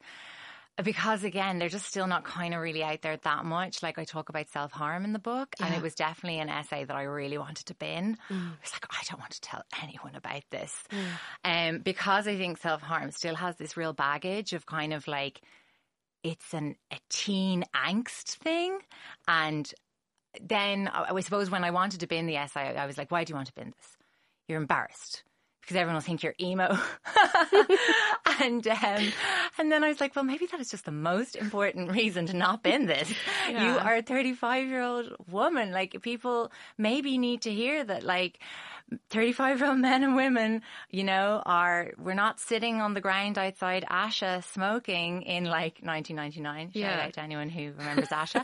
because 0.81 1.25
again 1.25 1.59
they're 1.59 1.69
just 1.69 1.85
still 1.85 2.07
not 2.07 2.23
kind 2.23 2.53
of 2.53 2.61
really 2.61 2.83
out 2.83 3.01
there 3.01 3.17
that 3.17 3.45
much. 3.45 3.83
Like 3.83 3.99
i 3.99 4.05
talk 4.05 4.29
about 4.29 4.49
self-harm 4.49 5.03
in 5.03 5.13
the 5.13 5.19
book 5.19 5.53
and 5.59 5.75
it 5.75 5.81
was 5.81 5.93
definitely 5.95 6.39
an 6.39 6.49
essay 6.49 6.85
that 6.85 6.95
i 6.95 7.03
really 7.03 7.37
wanted 7.37 7.65
to 7.67 7.75
bin. 7.75 8.17
I 8.29 8.33
was 8.33 8.71
like 8.73 8.85
i 8.89 9.03
don't 9.09 9.19
want 9.19 9.33
to 9.33 9.41
tell 9.41 9.63
anyone 9.83 10.15
about 10.15 10.43
this. 10.49 10.73
Um, 11.43 11.79
because 11.79 12.27
i 12.27 12.37
think 12.37 12.57
self-harm 12.57 13.11
still 13.11 13.35
has 13.35 13.57
this 13.57 13.75
real 13.75 13.93
baggage 13.93 14.53
of 14.53 14.65
kind 14.65 14.93
of 14.93 15.07
like 15.07 15.41
it's 16.23 16.53
an 16.53 16.75
a 16.91 16.97
teen 17.09 17.63
angst 17.75 18.37
thing. 18.37 18.77
And 19.27 19.71
then 20.41 20.87
I, 20.87 21.13
I 21.13 21.19
suppose 21.21 21.49
when 21.49 21.63
I 21.63 21.71
wanted 21.71 22.01
to 22.01 22.07
bin 22.07 22.27
the 22.27 22.37
essay, 22.37 22.75
I, 22.77 22.83
I 22.83 22.85
was 22.85 22.97
like, 22.97 23.11
why 23.11 23.23
do 23.23 23.31
you 23.31 23.35
want 23.35 23.47
to 23.47 23.53
bin 23.53 23.73
this? 23.75 23.97
You're 24.51 24.59
embarrassed 24.59 25.23
because 25.61 25.77
everyone 25.77 25.95
will 25.95 26.01
think 26.01 26.23
you're 26.23 26.35
emo. 26.41 26.77
and 28.41 28.67
um, 28.67 29.11
and 29.57 29.71
then 29.71 29.83
I 29.83 29.87
was 29.87 30.01
like, 30.01 30.13
well, 30.15 30.25
maybe 30.25 30.45
that 30.47 30.59
is 30.59 30.69
just 30.69 30.83
the 30.85 30.91
most 30.91 31.35
important 31.37 31.91
reason 31.91 32.25
to 32.27 32.35
not 32.35 32.63
bin 32.63 32.85
this. 32.85 33.09
You 33.49 33.55
are 33.55 33.95
a 33.95 34.01
35 34.01 34.67
year 34.67 34.81
old 34.81 35.15
woman. 35.29 35.71
Like 35.71 36.01
people 36.01 36.51
maybe 36.77 37.17
need 37.17 37.41
to 37.43 37.51
hear 37.53 37.83
that, 37.83 38.03
like. 38.03 38.39
35 39.09 39.59
year 39.59 39.69
old 39.69 39.77
men 39.79 40.03
and 40.03 40.17
women, 40.17 40.61
you 40.89 41.05
know, 41.05 41.41
are, 41.45 41.91
we're 41.97 42.13
not 42.13 42.41
sitting 42.41 42.81
on 42.81 42.93
the 42.93 42.99
ground 42.99 43.37
outside 43.37 43.85
Asha 43.89 44.43
smoking 44.43 45.21
in 45.21 45.45
like 45.45 45.79
1999. 45.81 46.71
Shout 46.71 46.75
Yeah. 46.75 47.05
out 47.05 47.13
to 47.13 47.21
anyone 47.21 47.47
who 47.47 47.71
remembers 47.71 48.09
Asha. 48.09 48.43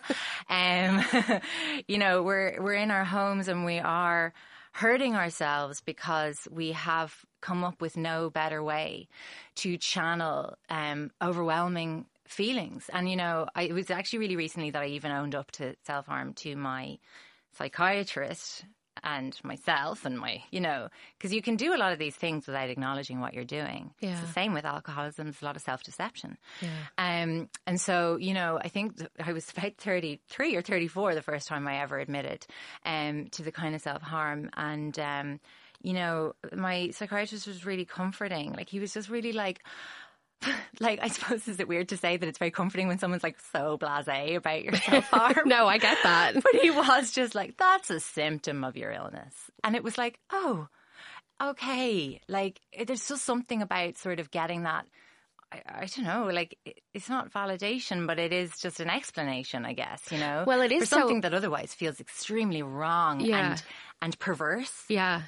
um, 0.49 1.41
you 1.89 1.97
know, 1.97 2.23
we're, 2.23 2.61
we're 2.61 2.75
in 2.75 2.91
our 2.91 3.03
homes 3.03 3.49
and 3.49 3.65
we 3.65 3.79
are 3.79 4.33
hurting 4.77 5.15
ourselves 5.15 5.81
because 5.81 6.48
we 6.51 6.72
have 6.72 7.25
come 7.41 7.63
up 7.63 7.81
with 7.81 7.98
no 7.98 8.29
better 8.29 8.62
way 8.62 9.07
to 9.55 9.75
channel 9.75 10.55
um, 10.69 11.10
overwhelming 11.19 12.05
feelings. 12.27 12.88
And, 12.93 13.10
you 13.10 13.15
know, 13.15 13.48
I, 13.55 13.63
it 13.63 13.74
was 13.74 13.89
actually 13.89 14.19
really 14.19 14.36
recently 14.36 14.69
that 14.69 14.84
I 14.84 14.88
even 14.89 15.12
owned 15.12 15.34
up 15.34 15.50
to 15.53 15.74
self 15.88 16.05
harm 16.05 16.34
to 16.36 16.55
my 16.55 17.00
psychiatrist 17.57 18.65
and 19.15 19.39
myself 19.43 20.03
and 20.05 20.19
my, 20.19 20.43
you 20.51 20.59
know, 20.59 20.89
because 21.17 21.31
you 21.33 21.41
can 21.41 21.55
do 21.55 21.73
a 21.73 21.79
lot 21.83 21.93
of 21.93 21.99
these 21.99 22.15
things 22.15 22.45
without 22.45 22.69
acknowledging 22.69 23.21
what 23.21 23.33
you're 23.33 23.45
doing. 23.45 23.91
It's 24.01 24.11
Yeah. 24.11 24.21
the 24.21 24.33
same 24.33 24.53
with 24.53 24.65
alcoholism. 24.65 25.27
There's 25.27 25.41
a 25.41 25.45
lot 25.45 25.55
of 25.55 25.61
self 25.61 25.81
deception. 25.83 26.37
Um, 26.97 27.49
and 27.65 27.79
so, 27.79 28.17
you 28.17 28.33
know, 28.33 28.59
I 28.61 28.67
think 28.67 28.93
I 29.23 29.31
was 29.33 29.49
about 29.55 29.77
33 29.77 30.55
or 30.55 30.61
34 30.61 31.15
the 31.15 31.21
first 31.21 31.47
time 31.47 31.67
I 31.67 31.81
ever 31.81 31.97
admitted 31.99 32.45
um, 32.85 33.27
to 33.31 33.43
the 33.43 33.51
kind 33.51 33.75
of 33.75 33.81
self 33.81 34.01
harm. 34.01 34.49
And, 34.57 34.97
um, 34.99 35.39
you 35.81 35.93
know, 35.93 36.33
my 36.53 36.89
psychiatrist 36.89 37.47
was 37.47 37.65
really 37.65 37.85
comforting. 37.85 38.51
Like, 38.53 38.67
he 38.69 38.79
was 38.79 38.93
just 38.93 39.09
really 39.09 39.31
like, 39.31 39.61
like, 40.79 41.00
I 41.01 41.08
suppose, 41.08 41.48
is 41.48 41.60
it 41.60 41.67
weird 41.67 41.89
to 41.89 41.98
say 41.98 42.17
that 42.17 42.27
it's 42.27 42.38
very 42.38 42.51
comforting 42.51 42.88
when 42.88 43.00
someone's 43.00 43.24
like 43.24 43.38
so 43.51 43.77
blase 43.77 44.08
about 44.38 44.63
your 44.63 44.75
self 44.77 45.06
harm? 45.06 45.48
No, 45.50 45.67
I 45.67 45.77
get 45.77 45.98
that. 46.03 46.34
But 46.44 46.62
he 46.62 46.70
was 46.72 47.12
just 47.12 47.36
like, 47.36 47.58
that's 47.58 47.89
a 47.89 48.00
symptom 48.00 48.63
of 48.63 48.77
your 48.77 48.91
illness. 48.91 49.34
And 49.63 49.76
it 49.76 49.84
was 49.84 49.97
like, 49.97 50.19
oh, 50.32 50.67
okay. 51.41 52.21
Like, 52.28 52.60
it- 52.71 52.88
there's 52.88 53.08
just 53.08 53.26
something 53.26 53.62
about 53.62 53.97
sort 53.97 54.19
of 54.19 54.32
getting 54.32 54.63
that. 54.63 54.86
I, 55.51 55.62
I 55.65 55.86
don't 55.86 56.03
know, 56.05 56.25
like 56.33 56.57
it- 56.65 56.79
it's 56.93 57.10
not 57.10 57.31
validation, 57.31 58.05
but 58.07 58.19
it 58.19 58.33
is 58.33 58.57
just 58.60 58.79
an 58.79 58.89
explanation, 58.89 59.65
I 59.65 59.73
guess. 59.73 60.01
You 60.12 60.17
know, 60.17 60.43
Well, 60.47 60.62
it 60.62 60.71
is 60.71 60.81
for 60.83 60.86
so- 60.88 60.99
something 60.99 61.21
that 61.21 61.33
otherwise 61.33 61.73
feels 61.73 61.99
extremely 61.99 62.62
wrong 62.63 63.19
Yeah. 63.21 63.51
and 63.51 63.63
and 63.99 64.19
perverse. 64.19 64.83
Yeah. 64.89 65.23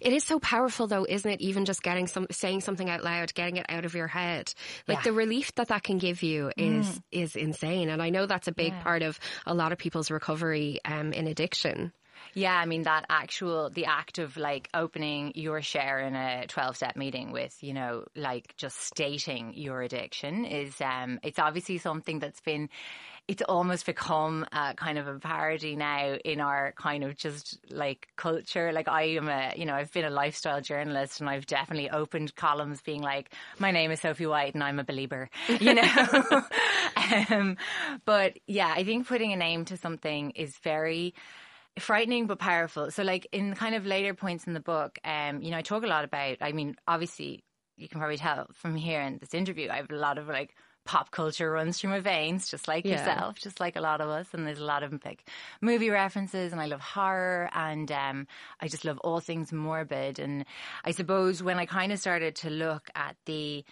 It 0.00 0.14
is 0.14 0.24
so 0.24 0.38
powerful 0.40 0.86
though, 0.86 1.04
isn't 1.06 1.30
it? 1.30 1.42
Even 1.42 1.66
just 1.66 1.82
getting 1.82 2.06
some, 2.06 2.26
saying 2.30 2.62
something 2.62 2.88
out 2.88 3.04
loud, 3.04 3.34
getting 3.34 3.58
it 3.58 3.66
out 3.68 3.84
of 3.84 3.94
your 3.94 4.06
head. 4.06 4.50
Like 4.88 4.98
Yeah. 4.98 5.00
Mm. 5.00 5.04
the 5.04 5.12
relief 5.12 5.54
that 5.56 5.68
that 5.68 5.82
can 5.82 5.98
give 5.98 6.22
you 6.22 6.50
is, 6.56 7.02
is 7.12 7.36
insane. 7.36 7.90
And 7.90 8.00
I 8.02 8.08
know 8.08 8.24
that's 8.24 8.48
a 8.48 8.52
big 8.52 8.72
Yeah. 8.72 8.82
part 8.82 9.02
of 9.02 9.20
a 9.44 9.52
lot 9.52 9.72
of 9.72 9.78
people's 9.78 10.10
recovery, 10.10 10.80
um, 10.86 11.12
in 11.12 11.26
addiction. 11.26 11.92
Yeah, 12.32 12.56
I 12.56 12.64
mean 12.66 12.82
that 12.84 13.06
actual 13.08 13.70
the 13.70 13.86
act 13.86 14.18
of 14.18 14.36
like 14.36 14.68
opening 14.74 15.32
your 15.34 15.62
share 15.62 16.00
in 16.00 16.14
a 16.14 16.46
12 16.48 16.76
step 16.76 16.96
meeting 16.96 17.32
with, 17.32 17.56
you 17.62 17.74
know, 17.74 18.04
like 18.16 18.56
just 18.56 18.80
stating 18.80 19.52
your 19.54 19.82
addiction 19.82 20.44
is 20.44 20.80
um 20.80 21.20
it's 21.22 21.38
obviously 21.38 21.78
something 21.78 22.18
that's 22.18 22.40
been 22.40 22.68
it's 23.26 23.42
almost 23.42 23.86
become 23.86 24.44
a 24.52 24.74
kind 24.74 24.98
of 24.98 25.06
a 25.08 25.18
parody 25.18 25.76
now 25.76 26.14
in 26.24 26.40
our 26.40 26.72
kind 26.76 27.02
of 27.04 27.16
just 27.16 27.58
like 27.70 28.08
culture. 28.16 28.70
Like 28.70 28.86
I 28.86 29.02
am 29.16 29.28
a, 29.28 29.54
you 29.56 29.64
know, 29.64 29.74
I've 29.74 29.92
been 29.92 30.04
a 30.04 30.10
lifestyle 30.10 30.60
journalist 30.60 31.20
and 31.20 31.30
I've 31.30 31.46
definitely 31.46 31.88
opened 31.88 32.34
columns 32.36 32.82
being 32.82 33.00
like, 33.00 33.30
my 33.58 33.70
name 33.70 33.90
is 33.90 34.00
Sophie 34.00 34.26
White 34.26 34.52
and 34.52 34.62
I'm 34.62 34.78
a 34.78 34.84
believer, 34.84 35.30
you 35.48 35.74
know? 35.74 36.42
um, 37.30 37.56
but 38.04 38.38
yeah, 38.46 38.72
I 38.76 38.84
think 38.84 39.06
putting 39.06 39.32
a 39.32 39.36
name 39.36 39.64
to 39.66 39.78
something 39.78 40.32
is 40.32 40.58
very, 40.58 41.14
frightening 41.78 42.26
but 42.26 42.38
powerful. 42.38 42.90
So 42.90 43.02
like 43.02 43.26
in 43.32 43.54
kind 43.54 43.74
of 43.74 43.86
later 43.86 44.14
points 44.14 44.46
in 44.46 44.54
the 44.54 44.60
book, 44.60 44.98
um, 45.04 45.42
you 45.42 45.50
know, 45.50 45.58
I 45.58 45.62
talk 45.62 45.82
a 45.82 45.88
lot 45.88 46.04
about 46.04 46.38
I 46.40 46.52
mean, 46.52 46.76
obviously 46.86 47.44
you 47.76 47.88
can 47.88 47.98
probably 47.98 48.16
tell 48.16 48.46
from 48.54 48.76
here 48.76 49.00
in 49.00 49.18
this 49.18 49.34
interview, 49.34 49.68
I 49.70 49.76
have 49.76 49.90
a 49.90 49.96
lot 49.96 50.18
of 50.18 50.28
like 50.28 50.54
pop 50.84 51.10
culture 51.10 51.50
runs 51.50 51.80
through 51.80 51.90
my 51.90 52.00
veins, 52.00 52.46
just 52.48 52.68
like 52.68 52.90
Yeah. 52.90 52.90
yourself, 52.90 53.38
just 53.40 53.58
like 53.58 53.74
a 53.74 53.80
lot 53.80 54.00
of 54.00 54.08
us. 54.08 54.34
And 54.34 54.46
there's 54.46 54.58
a 54.60 54.64
lot 54.64 54.82
of 54.82 55.04
like 55.04 55.28
movie 55.60 55.90
references 55.90 56.52
and 56.52 56.60
I 56.60 56.66
love 56.66 56.80
horror 56.80 57.50
and 57.54 57.90
um 57.90 58.26
I 58.60 58.68
just 58.68 58.84
love 58.84 58.98
all 58.98 59.20
things 59.20 59.52
morbid. 59.52 60.18
And 60.18 60.44
I 60.84 60.92
suppose 60.92 61.42
when 61.42 61.58
I 61.58 61.66
kind 61.66 61.90
of 61.92 61.98
started 61.98 62.36
to 62.36 62.50
look 62.50 62.90
at 62.94 63.16
the 63.26 63.64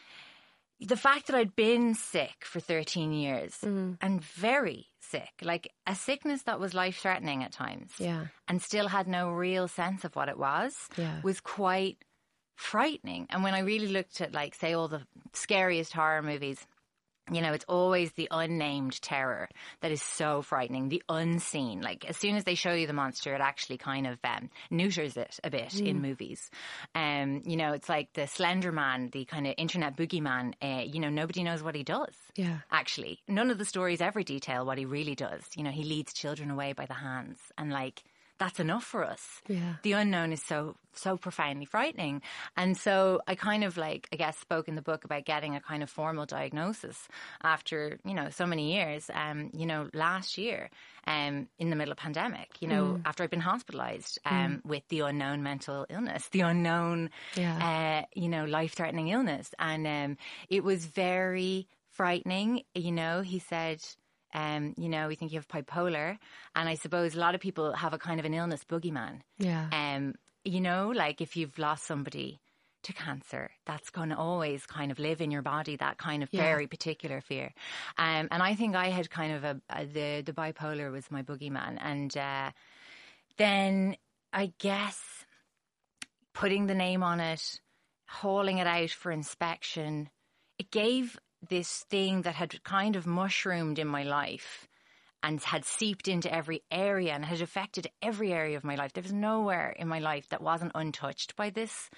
the 0.87 0.97
fact 0.97 1.27
that 1.27 1.37
I'd 1.37 1.55
been 1.57 1.95
sick 1.95 2.45
for 2.45 2.61
13 2.61 3.13
years 3.13 3.57
mm. 3.63 3.97
and 4.01 4.23
very 4.23 4.87
sick, 5.01 5.31
like 5.43 5.71
a 5.87 5.95
sickness 5.95 6.43
that 6.43 6.59
was 6.61 6.75
life 6.75 6.99
threatening 6.99 7.43
at 7.45 7.53
times, 7.53 7.93
Yeah. 7.99 8.27
and 8.49 8.61
still 8.63 8.89
had 8.89 9.07
no 9.07 9.31
real 9.31 9.69
sense 9.69 10.05
of 10.05 10.17
what 10.17 10.29
it 10.29 10.39
was, 10.39 10.75
Yeah. 10.97 11.21
was 11.23 11.41
quite 11.41 11.99
frightening. 12.57 13.27
And 13.31 13.43
when 13.43 13.55
I 13.55 13.61
really 13.61 13.89
looked 13.89 14.21
at, 14.21 14.33
like, 14.33 14.55
say, 14.55 14.73
all 14.75 14.89
the 14.89 15.03
scariest 15.33 15.93
horror 15.93 16.23
movies, 16.23 16.67
you 17.31 17.41
know, 17.41 17.53
it's 17.53 17.65
always 17.69 18.13
the 18.13 18.29
unnamed 18.31 19.01
terror 19.01 19.49
that 19.81 19.93
is 19.93 20.03
so 20.03 20.43
frightening, 20.43 20.89
the 20.89 21.03
unseen. 21.09 21.81
Like, 21.81 22.05
as 22.05 22.17
soon 22.17 22.37
as 22.37 22.45
they 22.45 22.55
show 22.55 22.73
you 22.73 22.87
the 22.87 22.93
monster, 22.93 23.35
it 23.35 23.41
actually 23.41 23.79
kind 23.79 24.07
of 24.07 24.19
um, 24.25 24.51
neuters 24.71 25.17
it 25.17 25.39
a 25.45 25.51
bit 25.51 25.79
in 25.79 26.03
movies. 26.03 26.51
Um, 26.95 27.43
you 27.45 27.57
know, 27.57 27.73
it's 27.73 27.89
like 27.89 28.13
the 28.15 28.27
Slender 28.27 28.73
Man, 28.73 29.11
the 29.13 29.25
kind 29.25 29.47
of 29.47 29.55
internet 29.57 29.97
boogeyman. 29.97 30.55
Uh, 30.61 30.83
you 30.85 31.01
know, 31.01 31.11
nobody 31.11 31.45
knows 31.45 31.63
what 31.63 31.75
he 31.75 31.85
does. 31.85 32.15
Yeah. 32.35 32.59
Actually, 32.71 33.21
none 33.29 33.51
of 33.51 33.59
the 33.59 33.65
stories 33.65 34.01
ever 34.01 34.23
detail 34.23 34.67
what 34.67 34.79
he 34.79 34.85
really 34.85 35.15
does. 35.15 35.43
You 35.57 35.63
know, 35.63 35.71
he 35.71 35.85
leads 35.85 36.13
children 36.13 36.51
away 36.51 36.73
by 36.73 36.87
the 36.87 36.95
hands, 36.95 37.39
and 37.57 37.71
like 37.71 38.03
that's 38.43 38.59
enough 38.61 38.83
for 38.85 39.03
us. 39.05 39.23
Yeah. 39.49 39.75
The 39.83 39.93
unknown 39.93 40.33
is 40.33 40.43
so 40.43 40.75
so 40.95 41.17
profoundly 41.17 41.65
frightening, 41.65 42.21
and 42.57 42.77
so 42.77 43.21
I 43.27 43.35
kind 43.35 43.63
of 43.65 43.77
like 43.77 44.09
I 44.13 44.17
guess 44.17 44.37
spoke 44.39 44.67
in 44.69 44.75
the 44.75 44.83
book 44.91 45.05
about 45.05 45.25
getting 45.25 45.55
a 45.57 45.61
kind 45.61 45.83
of 45.83 45.89
formal 45.89 46.27
diagnosis 46.27 46.99
after 47.43 47.99
you 48.05 48.15
know 48.15 48.29
so 48.31 48.45
many 48.47 48.75
years. 48.75 49.09
Um, 49.15 49.51
you 49.55 49.67
know, 49.71 49.89
last 49.95 50.39
year, 50.39 50.71
um, 51.07 51.49
in 51.59 51.71
the 51.71 51.77
middle 51.77 51.93
of 51.93 51.99
pandemic, 51.99 52.49
you 52.61 52.69
know, 52.69 53.01
after 53.07 53.23
I'd 53.23 53.31
been 53.31 53.41
hospitalized 53.55 54.19
um 54.27 54.61
with 54.65 54.83
the 54.89 55.01
unknown 55.01 55.43
mental 55.43 55.87
illness, 55.89 56.29
the 56.31 56.41
unknown, 56.43 57.11
Yeah. 57.37 57.57
uh, 57.69 58.07
you 58.21 58.29
know, 58.29 58.45
life 58.45 58.75
threatening 58.75 59.09
illness, 59.09 59.55
and 59.59 59.87
um, 59.87 60.17
it 60.49 60.63
was 60.65 60.85
very 60.85 61.69
frightening. 61.91 62.65
You 62.75 62.93
know, 62.93 63.23
he 63.23 63.39
said. 63.39 63.79
Um, 64.35 64.75
you 64.77 64.89
know, 64.89 65.09
we 65.09 65.15
think 65.15 65.33
you 65.33 65.39
have 65.39 65.49
bipolar, 65.49 66.19
and 66.55 66.69
I 66.69 66.75
suppose 66.75 67.15
a 67.15 67.19
lot 67.21 67.35
of 67.35 67.41
people 67.41 67.73
have 67.73 67.93
a 67.93 67.99
kind 67.99 68.19
of 68.19 68.27
an 68.27 68.35
illness 68.35 68.65
boogeyman. 68.65 69.21
Yeah. 69.39 69.69
Um, 69.73 70.15
you 70.45 70.61
know, 70.61 70.89
like 70.89 71.21
if 71.21 71.37
you've 71.37 71.59
lost 71.59 71.85
somebody 71.85 72.41
to 72.85 72.93
cancer. 72.93 73.51
That's 73.67 73.91
going 73.91 74.11
to 74.11 74.17
always 74.17 74.67
kind 74.67 74.91
of 74.91 74.99
live 74.99 75.21
in 75.21 75.31
your 75.31 75.43
body, 75.43 75.77
that 75.77 75.99
kind 75.99 76.23
of 76.23 76.29
Yeah. 76.33 76.43
very 76.43 76.67
particular 76.67 77.21
fear. 77.21 77.53
Um, 77.97 78.29
and 78.31 78.43
I 78.43 78.55
think 78.55 78.75
I 78.75 78.89
had 78.89 79.11
kind 79.11 79.33
of 79.33 79.45
a, 79.45 79.61
a 79.71 79.87
the, 79.87 80.23
the 80.27 80.33
bipolar 80.33 80.91
was 80.91 81.11
my 81.11 81.23
boogeyman. 81.23 81.79
And 81.81 82.17
uh, 82.17 82.51
then 83.37 83.97
I 84.33 84.53
guess 84.59 85.01
putting 86.35 86.67
the 86.67 86.75
name 86.75 87.03
on 87.03 87.21
it, 87.21 87.61
hauling 88.09 88.59
it 88.59 88.67
out 88.67 88.91
for 88.91 89.13
inspection, 89.13 90.11
it 90.59 90.71
gave 90.71 91.19
this 91.49 91.85
thing 91.91 92.23
that 92.23 92.35
had 92.35 92.63
kind 92.65 92.97
of 92.97 93.07
mushroomed 93.07 93.79
in 93.79 93.89
my 93.89 94.03
life 94.03 94.69
and 95.23 95.43
had 95.43 95.65
seeped 95.65 96.09
into 96.09 96.33
every 96.33 96.63
area 96.71 97.13
and 97.13 97.25
had 97.25 97.41
affected 97.41 97.89
every 98.01 98.33
area 98.33 98.57
of 98.57 98.65
my 98.65 98.75
life. 98.75 98.93
There 98.93 99.03
was 99.03 99.13
nowhere 99.13 99.71
in 99.71 99.89
my 99.89 100.01
life 100.01 100.29
that 100.31 100.43
wasn't 100.43 100.73
untouched 100.75 101.37
by 101.37 101.51
this 101.51 101.91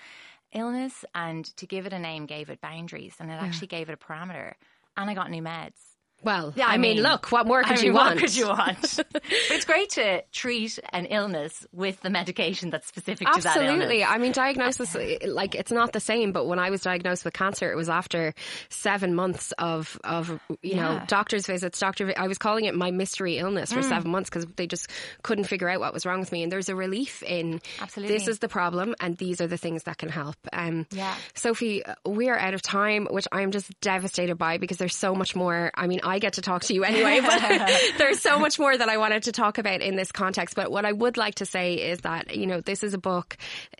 illness. 0.52 1.04
And 1.14 1.44
to 1.56 1.66
give 1.66 1.86
it 1.86 1.92
a 1.92 1.98
name 1.98 2.26
gave 2.26 2.50
it 2.50 2.60
boundaries 2.60 3.16
and 3.18 3.30
it 3.30 3.34
actually 3.34 3.68
gave 3.68 3.88
it 3.88 3.94
a 3.94 3.96
parameter. 3.96 4.54
And 4.96 5.08
I 5.08 5.14
got 5.14 5.30
new 5.30 5.42
meds. 5.42 5.93
Well, 6.24 6.52
Yeah, 6.56 6.66
I, 6.66 6.74
I 6.74 6.78
mean, 6.78 6.96
mean- 6.96 7.02
look, 7.02 7.30
what 7.30 7.46
more 7.46 7.62
could 7.62 7.78
I 7.78 7.80
you 7.82 7.86
mean, 7.86 7.94
want? 7.94 8.14
What 8.16 8.18
could 8.20 8.36
you 8.36 8.48
want? 8.48 9.00
but 9.12 9.22
it's 9.50 9.64
great 9.64 9.90
to 9.90 10.22
treat 10.32 10.78
an 10.92 11.06
illness 11.06 11.66
with 11.72 12.00
the 12.00 12.10
medication 12.10 12.70
that's 12.70 12.86
specific 12.88 13.28
to 13.32 13.40
that 13.42 13.56
illness. 13.56 13.70
Absolutely. 13.70 14.04
I 14.04 14.18
mean, 14.18 14.32
diagnosis, 14.32 14.96
like, 15.26 15.54
it's 15.54 15.72
not 15.72 15.92
the 15.92 16.00
same, 16.00 16.32
but 16.32 16.46
when 16.46 16.58
I 16.58 16.70
was 16.70 16.80
diagnosed 16.82 17.24
with 17.24 17.34
cancer, 17.34 17.70
it 17.70 17.76
was 17.76 17.88
after 17.88 18.34
seven 18.68 19.14
months 19.14 19.52
of, 19.58 19.98
of 20.04 20.38
you 20.62 20.76
know, 20.76 21.00
doctor's 21.06 21.46
visits, 21.46 21.78
doctor, 21.78 22.12
I 22.16 22.28
was 22.28 22.38
calling 22.38 22.64
it 22.64 22.74
my 22.74 22.90
mystery 22.90 23.38
illness 23.38 23.72
Mm. 23.72 23.76
for 23.76 23.82
seven 23.82 24.10
months 24.10 24.28
because 24.30 24.46
they 24.56 24.66
just 24.66 24.88
couldn't 25.22 25.44
figure 25.44 25.68
out 25.68 25.80
what 25.80 25.92
was 25.94 26.04
wrong 26.06 26.20
with 26.20 26.32
me. 26.32 26.42
And 26.42 26.52
there's 26.52 26.68
a 26.68 26.76
relief 26.76 27.22
in 27.22 27.60
Absolutely. 27.80 28.14
this 28.16 28.28
is 28.28 28.38
the 28.40 28.48
problem 28.48 28.94
and 29.00 29.16
these 29.16 29.40
are 29.40 29.46
the 29.46 29.56
things 29.56 29.84
that 29.84 29.98
can 29.98 30.08
help. 30.08 30.36
Um, 30.52 30.86
Yeah. 30.90 31.14
Sophie, 31.34 31.82
we 32.06 32.28
are 32.28 32.38
out 32.38 32.54
of 32.54 32.62
time, 32.62 33.06
which 33.10 33.26
I'm 33.32 33.50
just 33.50 33.78
devastated 33.80 34.36
by 34.36 34.58
because 34.58 34.76
there's 34.78 34.96
so 34.96 35.14
much 35.14 35.34
more. 35.36 35.70
I 35.74 35.86
mean, 35.86 36.00
I 36.04 36.13
get 36.18 36.34
to 36.34 36.42
talk 36.42 36.62
to 36.64 36.74
you 36.74 36.84
anyway, 36.84 37.20
but 37.20 37.70
there's 37.98 38.20
so 38.20 38.38
much 38.38 38.58
more 38.58 38.76
that 38.76 38.88
I 38.88 38.96
wanted 38.96 39.24
to 39.24 39.32
talk 39.32 39.58
about 39.58 39.80
in 39.80 39.96
this 39.96 40.12
context. 40.12 40.56
But 40.56 40.70
what 40.70 40.84
I 40.84 40.92
would 40.92 41.16
like 41.16 41.36
to 41.36 41.46
say 41.46 41.74
is 41.74 42.00
that, 42.00 42.36
you 42.36 42.46
know, 42.46 42.60
this 42.60 42.82
is 42.82 42.94
a 42.94 42.98
book 42.98 43.36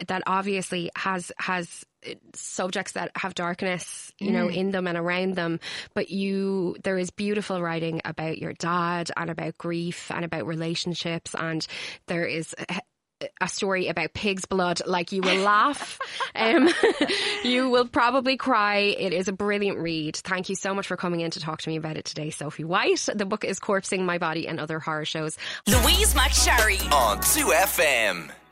that 0.07 0.23
obviously 0.27 0.91
has, 0.97 1.33
has, 1.39 1.85
subjects 2.35 2.93
that 2.93 3.11
have 3.17 3.35
darkness 3.35 4.13
you 4.19 4.31
know 4.31 4.49
mm. 4.49 4.55
in 4.55 4.71
them 4.73 4.87
and 4.87 4.99
around 4.99 5.37
them. 5.37 5.59
But 5.95 6.11
you 6.11 6.77
there 6.85 6.99
is 6.99 7.11
beautiful 7.11 7.63
writing 7.63 8.03
about 8.05 8.37
your 8.37 8.53
dad 8.53 9.11
and 9.17 9.31
about 9.31 9.57
grief 9.57 10.11
and 10.11 10.23
about 10.23 10.47
relationships. 10.47 11.35
And 11.35 11.67
there 12.07 12.27
is 12.27 12.55
a 13.41 13.49
story 13.49 13.89
about 13.89 14.15
pig's 14.15 14.45
blood. 14.45 14.83
Like 14.87 15.13
you 15.13 15.23
will 15.23 15.41
laugh, 15.41 15.99
um, 16.35 16.69
you 17.45 17.69
will 17.71 17.87
probably 17.87 18.37
cry. 18.37 18.77
It 18.77 19.13
is 19.13 19.29
a 19.29 19.33
brilliant 19.33 19.79
read. 19.79 20.17
Thank 20.17 20.49
you 20.49 20.57
so 20.57 20.75
much 20.75 20.87
for 20.87 20.97
coming 20.97 21.21
in 21.21 21.31
to 21.33 21.41
talk 21.41 21.63
to 21.63 21.69
me 21.69 21.77
about 21.77 21.97
it 21.97 22.05
today, 22.05 22.31
Sophie 22.31 22.65
White. 22.65 23.09
The 23.15 23.27
book 23.27 23.45
is 23.45 23.61
Corpsing 23.61 24.05
My 24.05 24.19
Body 24.19 24.47
and 24.49 24.61
Other 24.61 24.79
Horror 24.79 25.05
Shows. 25.05 25.37
Louise 25.67 26.15
McSharry 26.15 26.91
on 26.93 27.19
2FM. 27.19 28.44